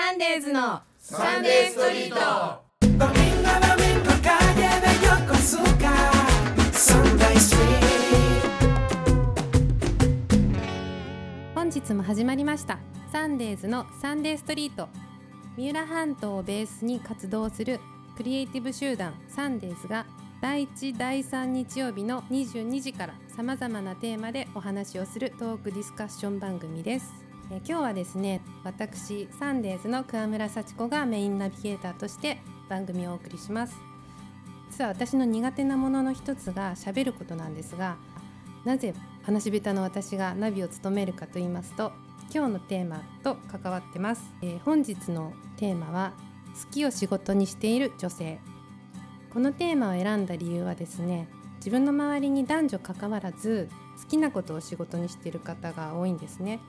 [0.00, 2.62] サンデーズのサンデーストリート。
[11.52, 12.78] 本日も始まりました。
[13.10, 14.88] サンデーズのサンデーストリート。
[15.56, 17.80] 三浦半島をベースに活動する
[18.16, 20.06] クリエイティブ集団サンデーズが
[20.40, 33.74] 第1第3日曜日の22時からさまざまなテーマでお話をするトークディスカッション番組ですえ今日はですね私サンデーズの桑村幸子がメインナビゲーターとして番組をお送りします。
[34.70, 37.96] 実は私の苦手なものの一つが喋ることなんですが
[38.64, 41.90] なぜ話し下手の私がナビを務めるかと言いますと
[42.32, 46.12] 今日のテーマと関わってます、えー本日のテーマは
[46.62, 48.38] 好きを仕事にしている女性。
[49.32, 53.68] このテーマを選んだ理由はですね自分の周りに男女関わらず
[54.02, 56.60] 好きなことを仕事にしている方が多いんですね。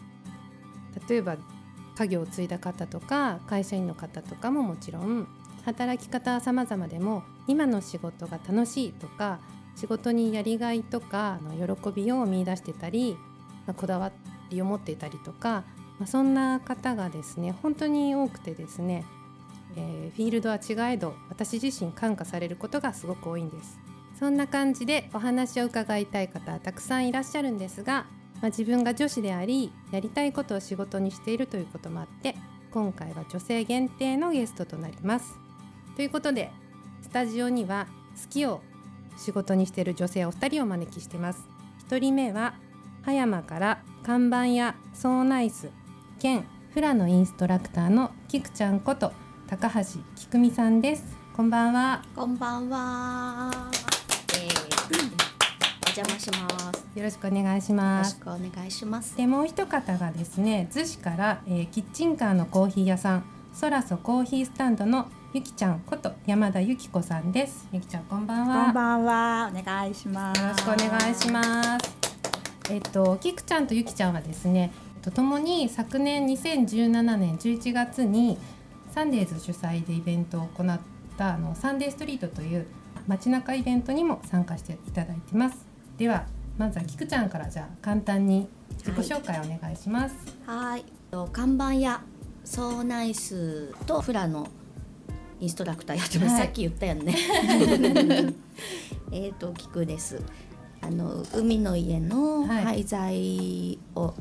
[1.07, 1.37] 例えば
[1.97, 5.27] 家業を継いだ方とか会社員の方とかももちろん
[5.65, 9.39] 働き方は様々でも今の仕事が楽しいとか
[9.75, 13.17] 仕事にやりがいとかの喜びを見出してたり、
[13.65, 14.11] まあこだわ
[14.49, 15.63] りを持っていたりとか、
[15.99, 19.05] まあ、そんな方がですね本当に多くてですね、
[19.75, 23.79] えーフィールドは違えど私自身感化されることがすごく多いんです。
[24.19, 28.05] そんな感じでお話を伺いたい方はたくさんいらっしゃるんですが、
[28.41, 32.35] まあ、自分が女子でありやりたいことを仕事にしているということもあって
[32.71, 35.35] 今回は女性限定のゲストとなります
[35.95, 36.51] ということで
[37.01, 37.87] スタジオには
[38.21, 38.61] 好きを
[39.17, 41.47] 仕事にしている女性お二人をお招きしています
[41.79, 42.53] 一人目は
[43.01, 45.69] 葉山から看板屋ソーナイス
[46.19, 49.11] 兼フラのインストラクターのキクちゃんこと
[49.47, 53.71] 高橋きくみさんですこんばんはこんばんは。
[54.35, 54.79] えー、
[55.87, 56.78] お邪魔します。
[56.99, 59.15] よろしくお願いしよろしますくお願いします。
[59.15, 70.41] でもう一方がですね逗子から、えーキッチンカーのコーヒー屋さんそらそコーヒースタンドのゆきちゃんこと山田ゆき子さんですゆきちゃんこんばんはこんばんは、お願いします。
[70.41, 71.97] よろしくお願いします。
[72.69, 78.37] えっと、きくちゃんとゆきちゃんはですね、えっとともに昨年2017年11月に
[78.91, 80.79] サンデーズ主催でイベントを行っ
[81.17, 82.67] たあのサンデーストリートという
[83.07, 85.65] 街中イベントにも参加していただいてます。
[85.97, 86.25] では
[86.59, 88.49] まずはきくちゃんからじゃあ簡単に
[88.79, 90.15] 自己紹介お願いします。
[90.45, 90.83] はい。
[91.09, 92.01] と看板屋
[92.43, 94.49] ソーナイスとフラの
[95.39, 96.31] インストラクターやってます。
[96.31, 97.15] はいさっき言ったよね。
[99.13, 100.21] えっとキクです。
[100.81, 104.13] あの海の家のはい廃材を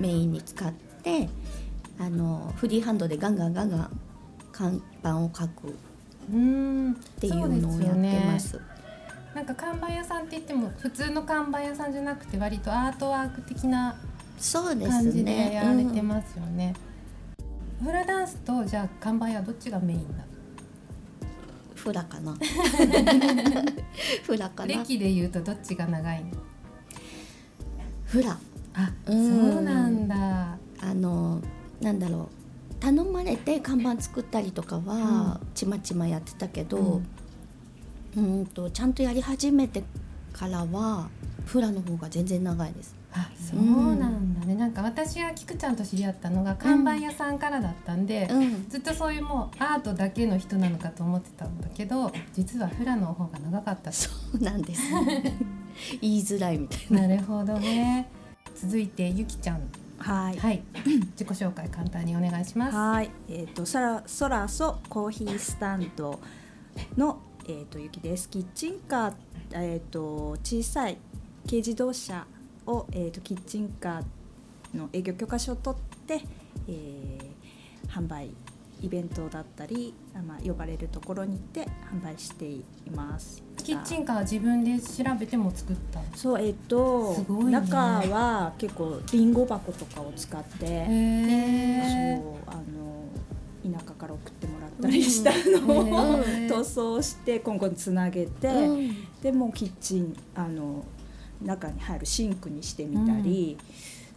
[0.00, 0.72] メインに使っ
[1.04, 1.28] て、
[2.00, 4.00] あのフリーハンドでガンガンガンガン
[4.50, 5.70] 看板を書くっ
[7.20, 8.60] ていうのをやってます。
[9.34, 13.96] なんか看板屋さんって言っても普通の看板屋さんじゃなくて割とアートワーク的な
[14.52, 15.54] 感じでね。
[15.54, 16.74] やられてうんますよね。
[17.82, 20.24] フラダンスとじゃあ看板屋どっちがメインな
[21.74, 22.36] フラかな。
[24.24, 24.74] フラかな。
[24.74, 26.30] 歴で言うとどっちが長いの？
[28.04, 28.38] フラ。
[28.74, 31.42] あ、うんそうなんだあの
[31.80, 32.30] なんだろ
[32.70, 37.06] う頼まれて看板作ったりとかは、ちまちまやってたけど、うん、
[38.54, 39.82] とちゃんとやり始めて
[40.32, 41.08] からは
[41.46, 42.94] フラの方が全然長いです。
[43.14, 54.82] あそうなんだね、なんか私がキクちゃんと知り合ったのが看板屋さんからだったんで、うん、ずっとそういうもうアートだけの人なのかと思ってたんだけど実はフラの方が長かったそそうなんです。
[56.00, 57.06] 言いづらいみたいな。
[57.06, 58.08] なるほどね
[58.54, 59.60] 続いてゆきちゃん
[59.98, 60.36] はい。
[60.38, 60.62] はい
[61.12, 63.10] 自己紹介簡単にお願いしますはい。
[63.28, 66.18] えっ、と、そら、そらそコーヒースタンド
[66.96, 68.28] の、えっ、と、ゆきです。
[68.28, 69.14] キッチンカー、
[69.52, 70.98] えっ、と、小さい
[71.44, 72.26] 軽自動車
[72.66, 76.20] を、えっ、と、キッチンカーの営業許可証を取って、
[76.68, 77.32] えー
[77.88, 78.30] 販売。
[78.80, 83.40] イベントだったり、あまあ、呼ばれるところに行って販売しています。
[83.58, 86.04] キッチンカーは自分で調べても作ったの？
[86.16, 90.66] そうえっ、と、すごいね中は結構リンゴ箱とかを使って、そう
[92.48, 95.88] あの田舎から送ってもらったりしたのを、うん。
[95.88, 99.20] へー塗装して今後につなげて、うん。
[99.22, 100.84] でもうキッチンあの
[101.40, 103.56] 中に入るシンクにしてみたり、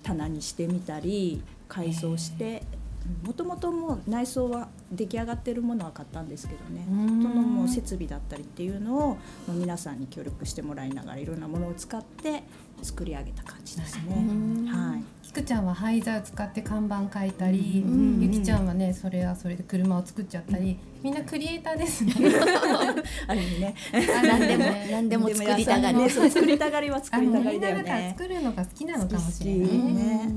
[0.04, 2.64] 棚にしてみたり改装して。
[3.24, 9.18] もともともう内装は出来上がってるものは買ったんですけどねうんそのもう設備だったりっていうのを
[9.48, 12.44] 皆さんに協力してもらいながらいろんなものを使って
[12.82, 14.16] 作り上げた感じですね。
[14.18, 22.14] うんはいキクちゃんは廃材を使って看板書いたり、うんゆきちゃんはねそれはそれで車を作っちゃったり、みんなクリエイターですね。
[23.28, 23.76] ある意味ね。
[23.92, 25.98] 何でも 何でも作りたがる。
[25.98, 28.16] ね、そう作りたがりは作りたがりだよあみんなだからね。
[28.18, 30.30] 作るのが好きなのかもしれないね。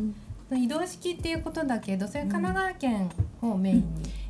[0.55, 3.11] ね移動式っていうことだけどそれ神奈川県
[3.43, 3.85] をメインに、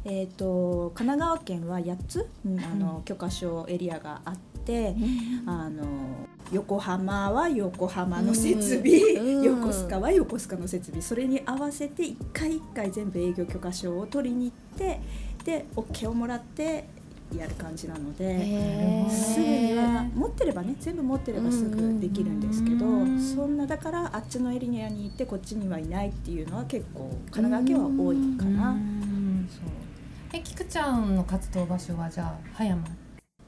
[0.05, 4.95] えー、と神奈川県は8つ、うんあの許可証エリアがあって、
[5.47, 9.43] あの横浜は横浜の設備、うん。
[9.43, 11.01] 横須賀は横須賀の設備。
[11.01, 15.01] それに合わせて一回一回全部営業許可証を取りに行って
[15.45, 16.89] で OK をもらって
[17.37, 19.09] やる感じなので。
[19.11, 28.71] すぐには持ってればね全部持ってればすぐできるんですけど、うんそんなだからあっちのエリアに行ってこっちにはいないっていうのは結構神奈川県は多いかな。
[28.71, 29.49] うん。
[29.51, 29.69] そう。
[30.33, 32.85] え菊ちゃんの活動場所はじゃあ葉山？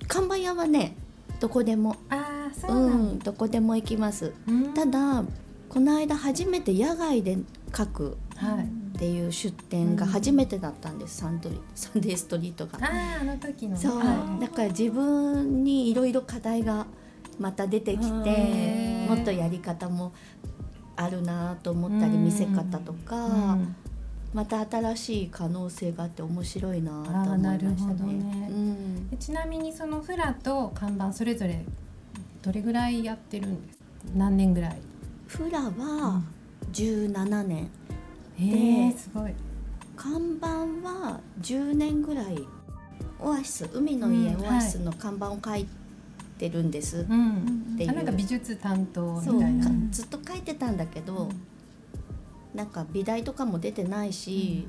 [0.08, 0.96] 看板屋はね
[1.38, 1.96] どこでも。
[2.08, 4.32] ああそううなんんどこでも行きます。
[4.46, 4.74] うん。
[4.74, 5.24] ただ
[5.68, 7.38] この間初めて野外で
[7.76, 8.64] 書くはい。
[8.64, 12.78] っていう出店が初めてだったんです、サンドリサンデーストリートが。
[12.82, 13.78] あああの時のね。
[13.78, 13.98] そう。
[13.98, 14.40] はい。
[14.40, 16.86] だから自分にいろいろ課題が
[17.38, 20.12] また出てきてもっとやり方も
[20.96, 22.24] あるなと思ったりうん。
[22.24, 23.28] 見せ方とか、う
[23.58, 23.76] ん。
[24.34, 27.94] また新しい可能性があって面白いなと思いましたね。
[27.98, 28.48] どね。
[28.50, 29.08] うん。
[29.12, 31.64] えちなみにそのフラと看板それぞれ
[32.42, 33.84] どれぐらいやってるんですか？
[34.14, 34.78] 何年ぐらい？
[35.26, 36.22] フラは
[36.72, 37.68] 17年、へ
[38.40, 39.32] えすごい。
[39.96, 42.46] 看板は10年ぐらい
[43.18, 45.66] オアシス海の家うんオアシスの看板を書い
[46.38, 47.74] てるんです、うん。
[47.76, 47.90] ていう。
[47.90, 49.66] あなんか美術担当みたいな。
[49.66, 51.28] かずっと書いてたんだけど、
[52.54, 54.66] なんか美大とかも出てないし、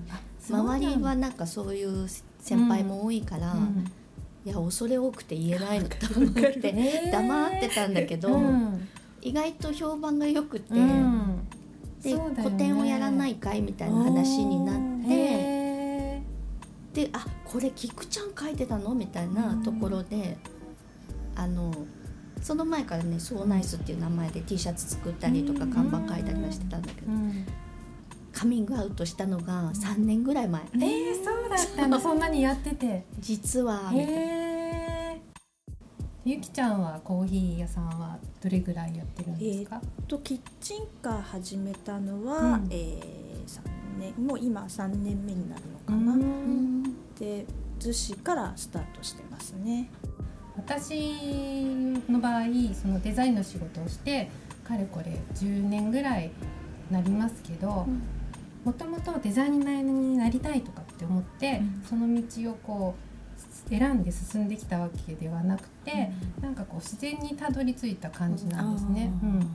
[0.50, 2.08] 周りはなんかそういう
[2.40, 3.92] 先輩も多いから、うん。
[4.44, 8.88] いや恐れ多くて言えないのと思って黙ってたんだけど、うん。
[9.22, 11.21] 意外と評判が良くて、うん
[12.04, 12.20] で、ね。
[12.44, 14.76] 個展をやらないかいみたいな話になっ
[15.08, 16.22] てへ
[16.94, 20.38] であこれ菊ちゃん書いてたのみたいなところで、
[21.36, 21.74] あの
[22.42, 27.08] その前からね「ソーナイス」っていう名前で T シャツ作ったりとか看板書いたりはしてたんだけど、
[28.34, 33.06] カミングアウトしたのが3年ぐらい前、えー、そうだったんだそんなにやってて。
[33.20, 34.51] 実はみたいな
[36.24, 42.68] ゆきちゃんはコーヒー屋さんはどれぐらいやってるんですか、とキッチンカー始めたのは、うん。
[42.70, 43.62] えー、3
[44.00, 46.88] 年もう今3年目になるのかうな、
[47.20, 47.48] で
[47.80, 49.90] 逗子からスタートしてますね。
[50.56, 51.66] 私
[52.08, 52.44] の場合
[52.80, 54.30] そのデザインの仕事をして
[54.64, 56.30] かれこれ10年ぐらい
[56.92, 57.88] なりますけど
[58.66, 61.84] もともとデザイナーになりたいとかって思って、うん。
[61.90, 63.11] その道をこう
[63.72, 69.12] 選んで進んできたわけではなくて、なんかこう自然にたどり着いた感じなんですね。
[69.24, 69.50] うん。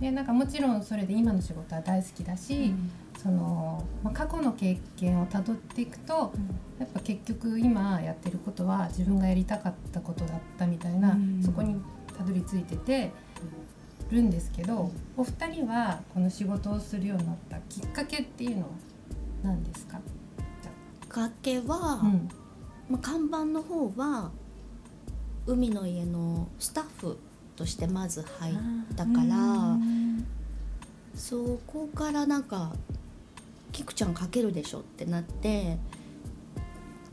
[0.00, 2.74] でなんかもちろんそれで今の仕事は大好きだし、
[3.22, 6.32] そのまあ、過去の経験をたどっていくと、
[6.80, 11.40] やっぱ結局今やってることは自分がやりたかったことだったみたいな、うん。
[11.40, 11.80] そこに
[12.18, 13.12] たどり着いてて
[14.10, 18.68] るんですけど、お二人はこの仕事をするようになったきっかけっていうのは
[19.44, 19.98] 何ですか、
[21.00, 22.28] きっかけは、うん
[22.92, 24.30] まあ、看板の方は
[25.46, 27.18] 海の家のスタッフ
[27.56, 28.54] としてまず入っ
[28.94, 29.78] たから、
[31.14, 32.74] そこからなんか
[33.72, 35.78] 「キクちゃん書けるでしょ」ってなって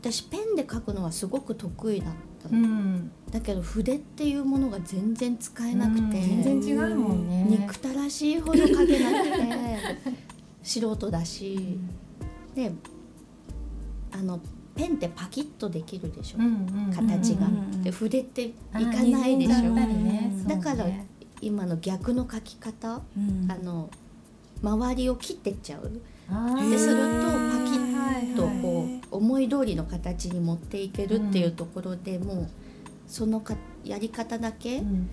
[0.00, 6.10] 私ペンで書くのはすごく得意だったうの、ん、だけど筆っていうものが全然使えなくて、うん。
[6.42, 7.46] 全然違うもんね。
[7.48, 9.78] 憎たらしいほど書けなくて
[10.62, 11.78] 素人だし、
[12.54, 12.70] で
[14.12, 14.40] あの
[14.80, 17.82] ペンってパキッとできるでしょ、うんうんうん形が、うん。
[17.82, 19.74] で筆っていあかないでしょ？
[19.74, 20.32] ね。
[20.46, 20.86] だから
[21.42, 23.50] 今の逆の書き方、うん。
[23.50, 23.90] あの
[24.62, 25.82] 周りを切ってっちゃう。
[26.70, 32.48] でするとパキッとはいこう思い通りの形に持っていけるっていうところでもう
[33.06, 35.10] そのかやり方だけうん。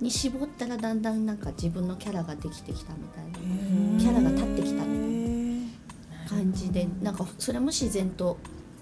[0.00, 3.38] に絞ったらだんだんなんか自分のキャラができてきたみたいな。
[3.38, 4.98] うんキャラが立ってきたみ
[6.28, 8.38] たいな感じでなんかそれも自然と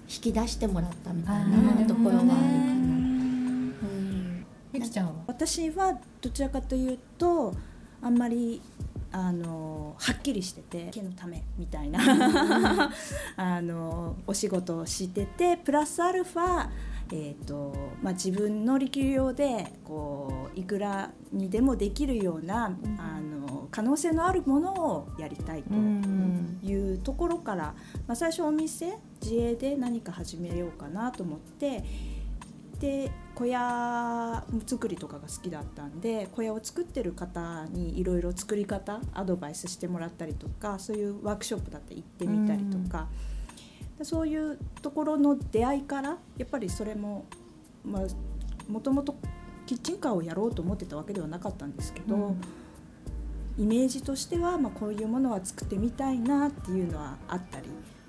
[0.09, 2.89] 引き出してもらったみたいなところはあるかな。
[4.89, 5.05] ちゃん。
[5.07, 7.53] は私はどちらかというと
[8.01, 8.61] あんまり
[9.11, 11.99] あのはっきりしてて家のためみたいな。
[13.37, 16.69] あのお仕事をしててプラスアルファ、
[17.11, 22.65] えーとまあ、自分の力量でこういくらにでもできるような、
[22.97, 23.38] あの
[23.71, 26.59] 可能性のあるものをやりたいとうん。
[26.61, 27.75] いうところから、
[28.07, 31.83] まあ、最初お店自営で何か始めようかなと思って
[32.79, 43.07] で小屋作りとかが好きだったんで小屋を作ってる方にいろいろ作り方アドバイスしてもらったりとかそういうワークショップだって行ってみたりとか、
[43.97, 47.25] でそういうところの出会いからやっぱりそれも
[47.83, 48.03] まあ
[48.71, 49.15] もともと
[49.65, 52.35] キッチンカーをやろうと思ってたわけではなかったんですけど、
[53.59, 57.67] イメージとしては、まあ、こういうものは作ってみたいなっていうのはあったり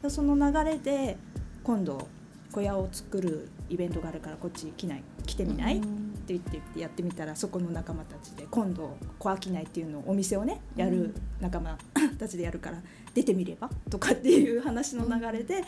[0.09, 1.19] その流れで
[1.65, 2.09] 今度
[2.53, 5.87] 小屋を作るイベントがあるからこっち来ない来てみない、って
[6.29, 11.79] 言ってやってみたらそこの仲間たちで今度小商いっていうのをお店をねやる仲間
[12.19, 12.81] たちでやるから
[13.15, 15.63] 出てみればとかっていう話の流れで、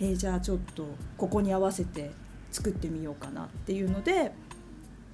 [0.00, 2.10] えーじゃあちょっとここに合わせて
[2.50, 4.32] 作ってみようかなっていうので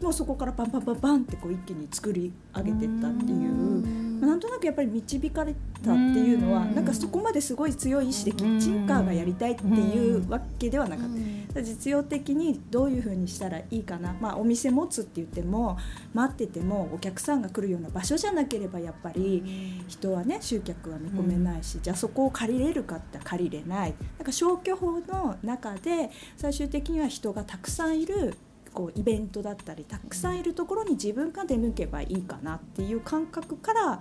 [0.01, 4.05] もうそこからパンパンパンパンってこう一気に作り上げてったっていう。
[4.21, 6.75] まあなんとなくやっぱり導かれたっていうのはうん。
[6.75, 11.07] なんかそこまですごい強い意志でキッチンカーがやりたいっていうわけではなかっ
[11.55, 11.63] た。
[11.63, 15.79] 実用的にどういうふうにしたらいいかな、まあ、お店持つって言っても
[16.13, 23.95] 待っててもお客さんが来るような場所じゃなければやっぱり人はね集客は見込めないし、じゃあそこを借りれるかって借りれない。
[24.19, 28.37] なんか消去法の中で最終的には人がたくさんいる
[28.75, 34.01] こうイベントだったりたくさんいるところに自分が出向けばいいかなっていう感覚から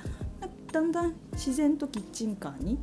[0.72, 2.80] だんだん自然とキッチンカーに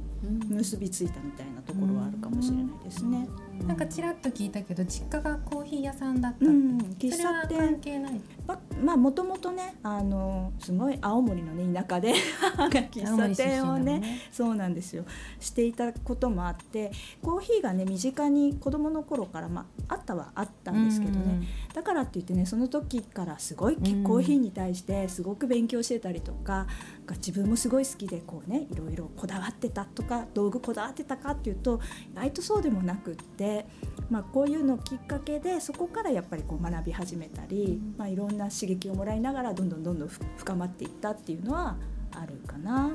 [0.49, 3.29] 結びついたみたいなところはあるかもしれないですね。
[3.67, 7.59] なんかちらっと聞いたけど実家がコーヒー屋さんだったって、うん、喫茶店。
[7.59, 8.21] 関係ない？
[8.47, 12.15] ままあもともとねあのすごい青森のね田舎で。
[12.91, 15.05] 喫茶店をねそうなんですよ。
[15.39, 16.91] していたこともあって
[17.23, 24.05] コーヒーがね身近に子供の頃から、まあ、あったはあったんですけどね、だからって言ってねその時からすごいうん。
[24.05, 26.67] コーヒーに対してすごく勉強してたりとか、
[27.11, 31.81] が自分もすごい好きでこうねいろいろこだわってたとか道具こだわってたかっていうと
[32.13, 33.67] 意外とそうでもなくって、
[34.11, 41.77] まあ、こういうのをきっかけでそこからやっぱりこう学び始めたり、まあ、いろんな刺激をもらいながらどんどんどんどんふ深まっていったっていうのは
[42.13, 42.91] あるかな。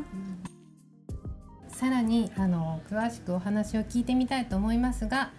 [1.68, 5.32] さらにあの詳しくお話を聞いてみたいと思いますが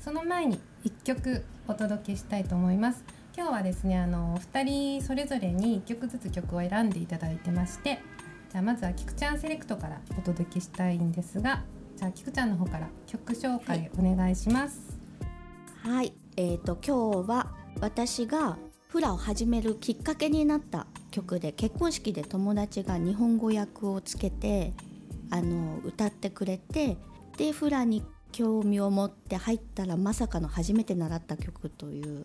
[0.00, 3.04] その前に一曲お届けしたいと思います
[3.36, 8.00] 今日はですねあのお二人それぞれに一曲ずつ曲を選んでいただいてまして
[8.50, 11.62] じゃあまずは菊ちゃんセレクトからお届けしたいんですが
[11.96, 14.98] じゃあ菊ちゃんの方から曲紹介お願いします、
[15.82, 17.48] はい、えー、と今日は
[17.80, 18.56] 私が
[18.88, 24.72] フラを始めるきっかけになった曲で結婚式で友達が日本語訳をつけて
[25.30, 26.96] あの歌ってくれて
[27.36, 32.24] でフラに興味を持って入ったらまさかの初めて習った曲という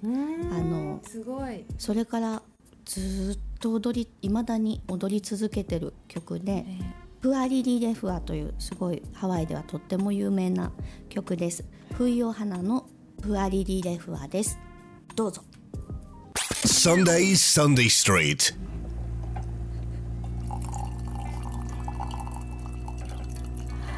[0.51, 2.41] あのすごい、それから
[2.85, 6.79] ずーっと踊り未だに踊り続けてる曲でえ
[7.21, 10.71] 「プアリリレフア」というすごいハワイではとっても有名な
[11.09, 11.63] 曲です。
[11.93, 12.87] 冬よ花の
[13.21, 14.57] プアリリレフアです。
[15.15, 15.43] どうぞ。
[16.65, 18.55] Sundays Sunday Street.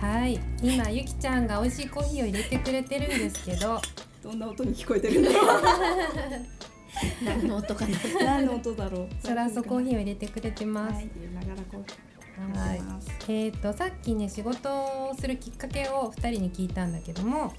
[0.04, 3.82] はい今ゆきちゃんが美味しいコーヒーを入れてくれてるんですけど
[4.22, 5.62] どんな音に聞こえてるんだろう
[7.26, 7.98] 何の音かな。
[8.24, 9.10] 何の音だろう。
[9.20, 13.10] そらそコーヒーを入れてくれてます、はい、ながらこうはいやってます。
[13.28, 14.70] えー、とさっきね仕事
[15.10, 17.54] をするきっかけを2人に聞いたんだけども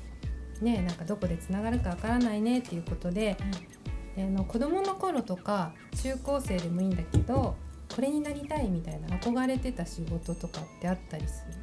[0.61, 3.37] ねなんかどこでつながるかわからないねっていうことで、
[4.17, 5.73] であの子供の頃とか
[6.03, 7.57] 中高生でもいいんだけど
[7.95, 11.55] これになりたいみたいな憧れてた仕事とかってあったりする？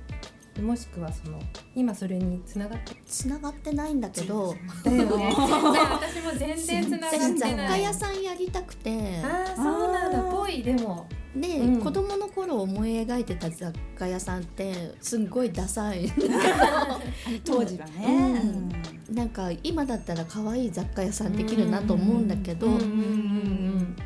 [0.62, 1.40] もしくはその
[1.76, 5.34] 今それにつながって繋がってないんだけど、だよね。
[5.36, 7.70] 私も全然つながってない。
[7.70, 10.22] 貨屋さんやりたくて、ああそうなんだ。
[10.32, 11.08] ぽいでも。
[11.36, 11.80] で、うん。
[11.80, 16.12] 子供の頃思い描いてた雑貨屋さんってすんごいダサい。
[17.46, 18.42] 当時はね、
[19.10, 19.16] うん。
[19.16, 22.68] なんか今だったら可愛い雑貨屋さんできるなと思うんだけど、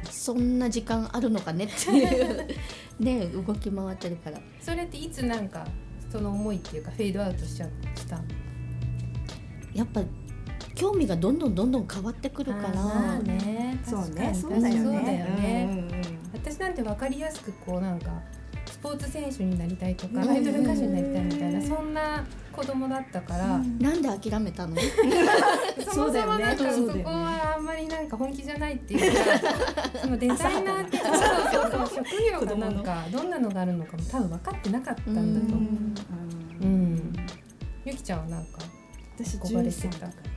[0.09, 2.47] そんな時間あるのかねっていう。
[3.00, 4.39] ね動き回ってるから。
[4.62, 5.65] それっていつなんか
[6.12, 8.19] その思いっていうかフェードアウトしちゃした。
[9.74, 10.01] やっぱ
[10.74, 13.79] 興味がどんどんどんどん変わってくるから、まあね。
[13.83, 14.33] そうね。
[14.33, 14.74] そうだよね。
[14.75, 16.19] そうんうんうん。
[16.33, 18.21] 私なんて分かりやすくこうなんか
[18.65, 20.29] スポーツ選手になりたいとかうん。
[20.29, 23.59] アイドル歌手になりたいみたいなそんな子供だったから、な
[23.93, 24.75] んで諦めたの？
[25.91, 27.03] そもそもなんかそそうだよね。
[27.03, 29.21] こはあんまりなんか本気じゃないっていうか
[30.01, 35.67] そのデザイナーっていうそうそうそう職業がなんかどんなのがあるのかも多分分かってなかったんだと思
[36.62, 36.63] う。
[36.63, 37.13] うん。
[37.85, 38.59] ゆきちゃんはなんか
[39.17, 40.34] 私憧れてた13うん、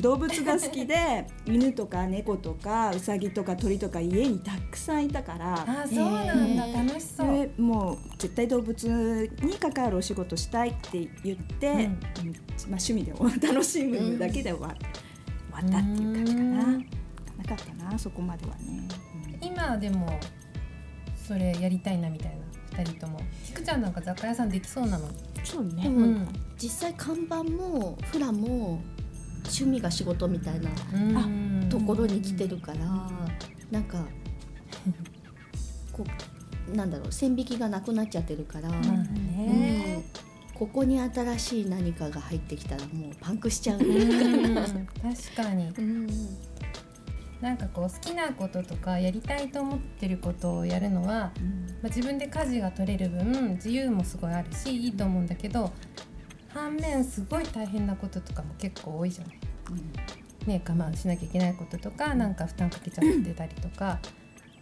[0.00, 5.54] 動物が好きで 犬とか猫とかウサギとか鳥とか家にたくさんいたから。
[5.54, 7.32] あそうなんだ、へー楽しそう。
[7.32, 11.78] でもう絶対動物に関わるお仕事したいって言って、うん。
[11.78, 11.94] うんまあ、
[12.66, 13.12] 趣味で
[13.46, 14.74] 楽しむだけで終わ,、
[15.52, 16.64] 終わったっていう感じかな。
[16.64, 16.86] うん
[17.38, 18.86] なかったなそこまではね、
[19.40, 20.20] 今でも
[21.26, 22.36] それやりたいなみたいな。
[22.78, 23.18] 二人とも。
[23.42, 25.08] ひくちゃんなんか雑貨屋さんできそうなの？
[25.42, 25.82] そうね。
[25.84, 26.28] でも、うん。
[26.56, 28.80] 実際看板もフラも
[29.50, 30.70] 趣味が仕事みたいな
[31.68, 32.78] ところに来てるから、
[33.70, 34.04] なんか
[35.92, 36.04] こ
[36.74, 40.04] なんだろう線引きがなくなっちゃってるから、うん
[40.54, 44.54] ここに新しい何かが入ってきたらもうパンクしちゃう、うん。
[44.54, 45.68] 確かに。
[45.78, 46.06] うん
[47.40, 51.20] なんかこう好きなこととかやりたいと思ってることをやるのは、ま
[51.84, 55.72] あ、自分で舵が取れる分自由もすごいあるしいいと思うんだけど
[56.52, 59.38] 反面すごい大変なこととかも結構多いじゃない。
[60.46, 63.98] ね、我慢しなきゃいけないこととかなんか負担かけちゃってたりとか。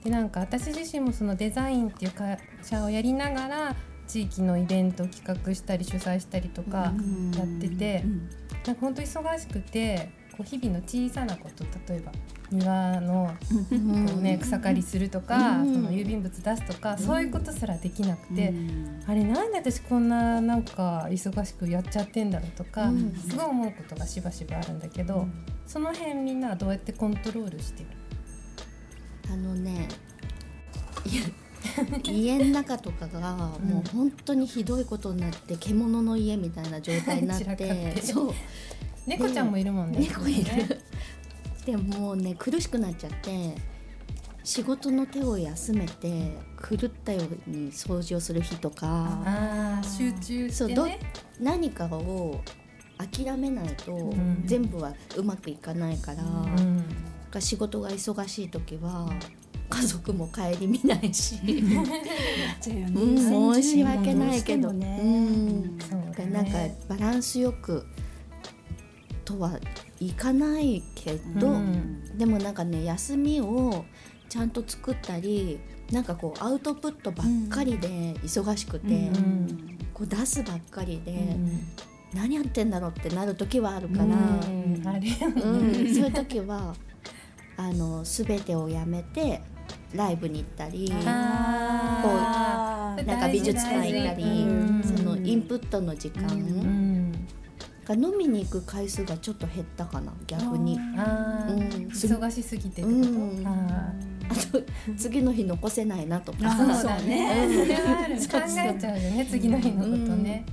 [0.04, 3.76] でなんか私自身もそのデザインっていう会社をやりながら
[4.06, 6.92] 地域のイベントを企画したり主催したりとか
[7.36, 8.04] やってて
[8.64, 12.12] なんか本当忙しくてこう日々の小さなこと例えば
[12.50, 15.74] 庭のこう、ね、草刈りするとか、うん。
[15.74, 18.54] その郵便物出すとか、そういうことすらできなくて、
[19.06, 23.14] あれなんで私こんななんか忙しくやっちゃってんだろうとか、うん。
[23.14, 25.26] すごい思うことがしばしばあるんだけど、
[25.66, 27.88] その辺みんなはどうやってコントロールしてる？
[29.30, 29.88] あのね
[32.04, 38.00] い 家の中とかがもう本当にひどいことになって獣の家みたいな状態になって。
[38.00, 38.34] そう
[39.08, 40.00] 猫ちゃんもいるもんね。
[40.00, 40.80] 猫いる。
[41.64, 43.54] でももうね苦しくなっちゃって
[44.44, 48.86] 仕事の手を休めて狂ったように掃除をする日とか。
[48.86, 51.12] ああ集中そうどしてね。
[51.40, 52.40] 何かを
[52.96, 54.42] 諦めないとん。
[54.44, 56.26] 全部はうまくいかないから、う
[56.60, 56.84] ん。
[57.30, 59.10] が仕事が忙しい時は
[59.68, 61.38] 家族も顧みないし、
[62.60, 64.98] ちゃうん、申し訳ないけど、ね。
[66.16, 66.26] ね。
[66.30, 66.52] なんか
[66.88, 67.86] バランスよく
[69.28, 69.58] とは
[70.00, 72.16] いかないけど、うん。
[72.16, 73.84] でもなんかね休みを
[74.30, 75.60] ちゃんと作ったり
[75.92, 77.88] なんかこうアウトプットばっかりで
[78.22, 81.60] 忙しくて、んこう出すばっかりで、うん
[82.14, 84.82] 何やってんだろうってなる時はあるから、うん。
[84.86, 85.72] あれようん。
[85.84, 85.92] ね。
[85.92, 86.74] そういう時は
[87.58, 89.42] あの全てをやめて
[89.92, 93.06] ライブに行ったりあー。
[93.06, 96.97] なんか美術館行ったり、うんそのインプットの時間、うん
[97.88, 100.74] が飲みに行く回数がちょっと減ったかな逆に。
[100.76, 100.82] うん。
[101.88, 103.94] 忙しすぎてってこと、うんあ
[104.30, 104.62] あと
[104.98, 106.50] 次の日残せないなとか。
[106.54, 106.84] そう。
[106.84, 109.26] だね考えちゃうよね。
[109.30, 110.44] 次の日のことね、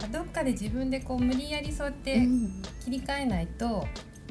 [0.00, 0.10] なん。
[0.12, 1.86] かどっかで自分でこう無理やりそう。
[1.88, 3.86] やってうん切り替えないと、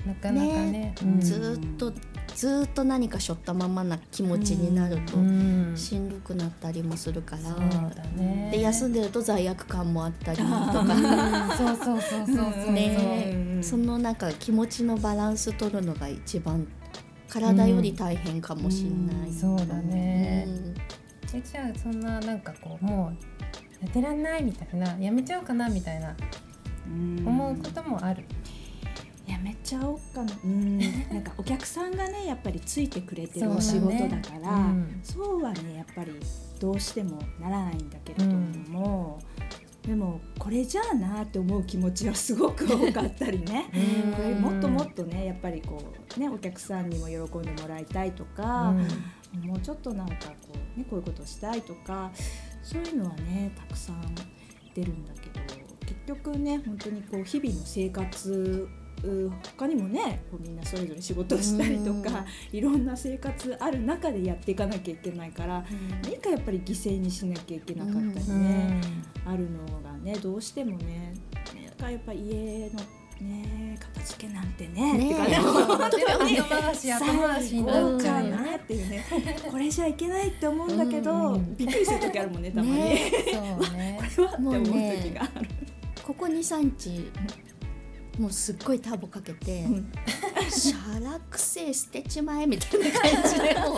[0.06, 1.94] なかなかねねうんずーっと
[2.36, 5.74] ずーっと何かしょったままな気持ちになるとうん。
[5.76, 8.50] しんどくなったりもするから、そうだね。
[8.52, 10.84] で休んでると罪悪感もあったりとうか。
[10.84, 10.88] ん。
[11.58, 13.60] そうそうそうそうそう、ね。
[13.62, 16.68] そのなんか気持ちのバランス取るのが一番。
[17.30, 19.28] 体より大変かもしれない。
[19.28, 19.34] うん。
[19.34, 20.46] そうだね。
[20.48, 20.74] うん。
[21.36, 26.16] えじゃあそんななんかこうもうやってらんないみたいなやめちゃおうかなみたいな
[27.26, 28.24] 思うこともある、
[29.28, 35.00] やめちゃおうかな、うん、なんかお客さんがねやっぱりついてくれてるお仕事だからうん。
[35.02, 36.12] そう,、はねやっぱり
[36.60, 38.26] どうしてもならないんだけれど
[38.70, 39.20] も、
[39.82, 43.70] でもこれじゃあなって思う気持ちはすごく多かったりね。
[44.06, 44.14] うん。
[44.14, 45.82] これもっともっとねやっぱりこ
[46.16, 48.74] うねお客さんにも喜んでもらいたいとか、
[49.42, 50.16] もうちょっとなんか
[50.48, 52.12] こうねこういうことをしたいとか
[52.62, 54.16] そういうのはねたくさん
[54.74, 55.42] 出るんだけど
[55.86, 58.83] 結局ね本当にこう日々の生活う
[59.58, 65.66] 他にもねこうみんなそれぞれ仕事をしたりとかいろんな生活ある中でやっていかなきゃいけないから
[66.04, 68.82] 何かやっぱり犠牲にしなきゃいけなかったりね、
[69.26, 71.14] あるのがねどうしてもね
[71.54, 72.80] なんかやっぱ家の
[73.22, 75.12] ね片付けなんてねねえ。
[75.12, 79.06] ってかね本当に後回し後 回しになっちゃうよねなっていうね。
[79.50, 81.56] これじゃいけないって思うんだけど、うん。
[81.58, 84.00] びっくりする時あるもんねたまに、ねそうね。
[84.16, 85.50] これはって思う時がある、
[86.04, 87.12] ここ23日
[88.20, 89.66] もうすっごいターボかけて、
[90.50, 93.78] シャラくせえ捨てちまえみたいな感じでもう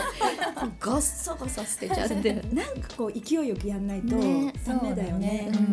[0.78, 2.34] ガッサガサ捨てちゃって。
[2.52, 4.52] なんかこう勢いよくやんないとね。
[4.66, 5.50] ダメだよね。
[5.50, 5.66] そうだね。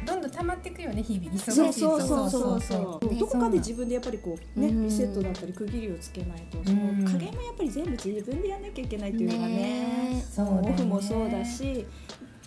[0.00, 0.06] うん。
[0.06, 1.30] どんどん溜まっていくよね日々。
[1.36, 2.40] 忙しいとそうそうそう。
[2.40, 4.84] そうそうねどこかで自分でやっぱりこうねうん。
[4.88, 7.04] リセットだったり区切りをつけないとそうん。
[7.04, 9.54] の加減もやっぱり全部自分でやんなきゃいけないっていうのがね。
[9.56, 10.24] ね。
[10.30, 10.70] そうだよね。
[10.70, 11.84] オフもそうだし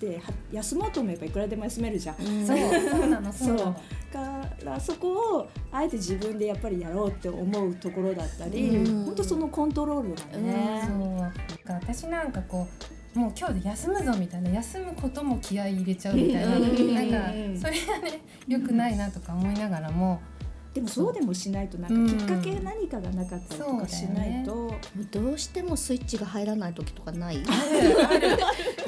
[0.01, 2.15] では休もうと思えばいくらでも休めるじゃん。
[2.17, 2.47] うん。
[2.47, 2.57] そう。
[2.57, 3.73] そうなの そうなの。
[4.11, 9.05] からそこをあえて自分でやっぱりやろうって思うところだったり、うん。
[9.05, 10.97] 本当そのコントロールがね、そう。
[11.15, 12.67] なんか私なんかこ
[13.15, 20.21] うもう今日で休むぞみたいな休むことも気合い入れちゃうみたいな、うんなんかそれがね良くないなとか思いながらも、
[20.73, 21.13] でもそう。
[21.13, 24.73] でもしないとなんかきっかけ何かがなかったりとかしないと、もう
[25.11, 27.43] どうしてもスイッチが入らない時とかない？
[27.45, 28.37] あるある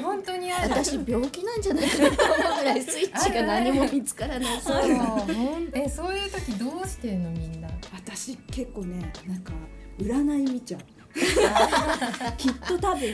[0.44, 4.60] 本当にある私病気なんじゃないかなと思うぐらいスイッチが何も見つからない。
[4.60, 4.82] そう
[5.72, 7.68] えそういう時どうしてんのみんな？
[7.94, 9.52] 私結構ねなんか
[9.98, 10.80] 占い見ちゃう。
[12.36, 13.08] きっと多分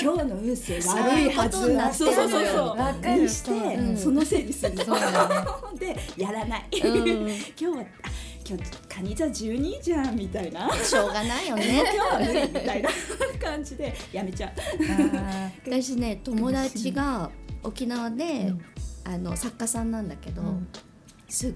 [0.00, 3.18] 今日の運勢悪いはずそういうことになってるのよそうそうそうそう。
[3.22, 4.84] にして、うんそのせいにするの。
[4.84, 5.46] そうだね。
[5.78, 7.28] でやらない、うん。
[7.30, 7.84] 今日はあ
[8.48, 10.72] 今日カニ座12じゃんみたいな。
[10.72, 11.82] しょうがないよね。
[11.94, 12.88] 今日は無理みたいな
[13.38, 14.52] 感じでやめちゃう。
[15.18, 17.30] あ私ね友達が
[17.62, 18.54] 沖縄で、
[19.04, 20.68] あの作家さんなんだけど、うん。
[21.28, 21.54] すっ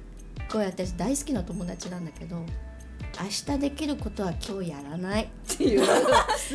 [0.52, 2.36] ごい私大好きな友達なんだけど
[3.18, 5.24] 明日できることは今日やらない。
[5.24, 5.84] っていう。
[5.86, 5.92] 素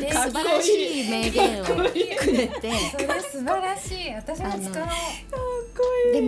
[0.00, 2.72] ー晴らしい名言をくれて。
[2.92, 4.14] それ素晴らしい。
[4.14, 6.26] 私も使おうでも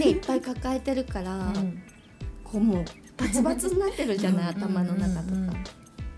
[0.00, 1.80] ねいっぱい抱えてるから、うん。
[2.42, 2.84] こうもう
[3.16, 5.32] バツバツになってるじゃないうん頭の中とか。
[5.32, 5.56] うんうんうん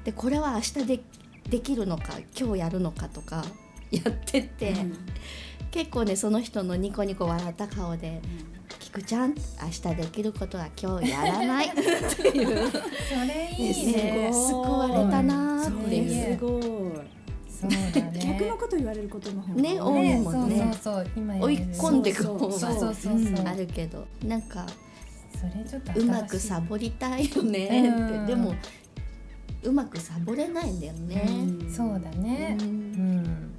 [0.08, 1.00] でこれは明日で
[1.50, 3.44] できるのか今日やるのかとか
[3.90, 4.74] やってって、
[5.70, 8.22] 結構ねその人のニコニコ笑った顔で
[8.80, 12.70] 「菊ちゃん明日できることは今日やらない」 っていう。
[12.70, 12.78] そ
[13.26, 16.32] れいいすね救われたなーってい。
[16.32, 16.36] う。
[16.36, 16.62] すごい。
[17.60, 19.80] そうだね逆のこと言われることの方がね。
[19.80, 20.72] 多いねもんね。
[21.40, 24.06] 追い込んでいく方があるけど。
[24.24, 24.64] なんか
[25.36, 28.26] それちょっとうまくサボりたいよねって、うん。
[28.26, 28.54] でも
[29.62, 31.70] うまくサボれないんだよね、うん。
[31.70, 32.56] そうだね。
[32.60, 33.22] ううん。
[33.22, 33.54] ん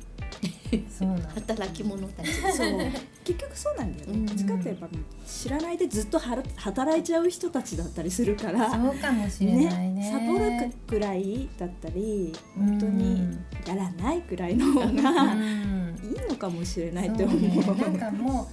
[0.89, 2.29] そう働き者たち。
[2.55, 2.79] そう。
[3.23, 4.25] 結局そうなんだよね、うん。
[4.25, 4.87] どっちかってやっぱ
[5.25, 8.69] 知らないでずっとはら働いちゃう人たちだったりするから。
[8.71, 10.09] そうかもしれないね。
[10.11, 15.95] サボるくらいだったり本当にやらないくらいの方うがん。
[16.03, 17.41] いいのかもしれないって思う。
[17.41, 17.49] ね。
[17.57, 18.47] なんかもう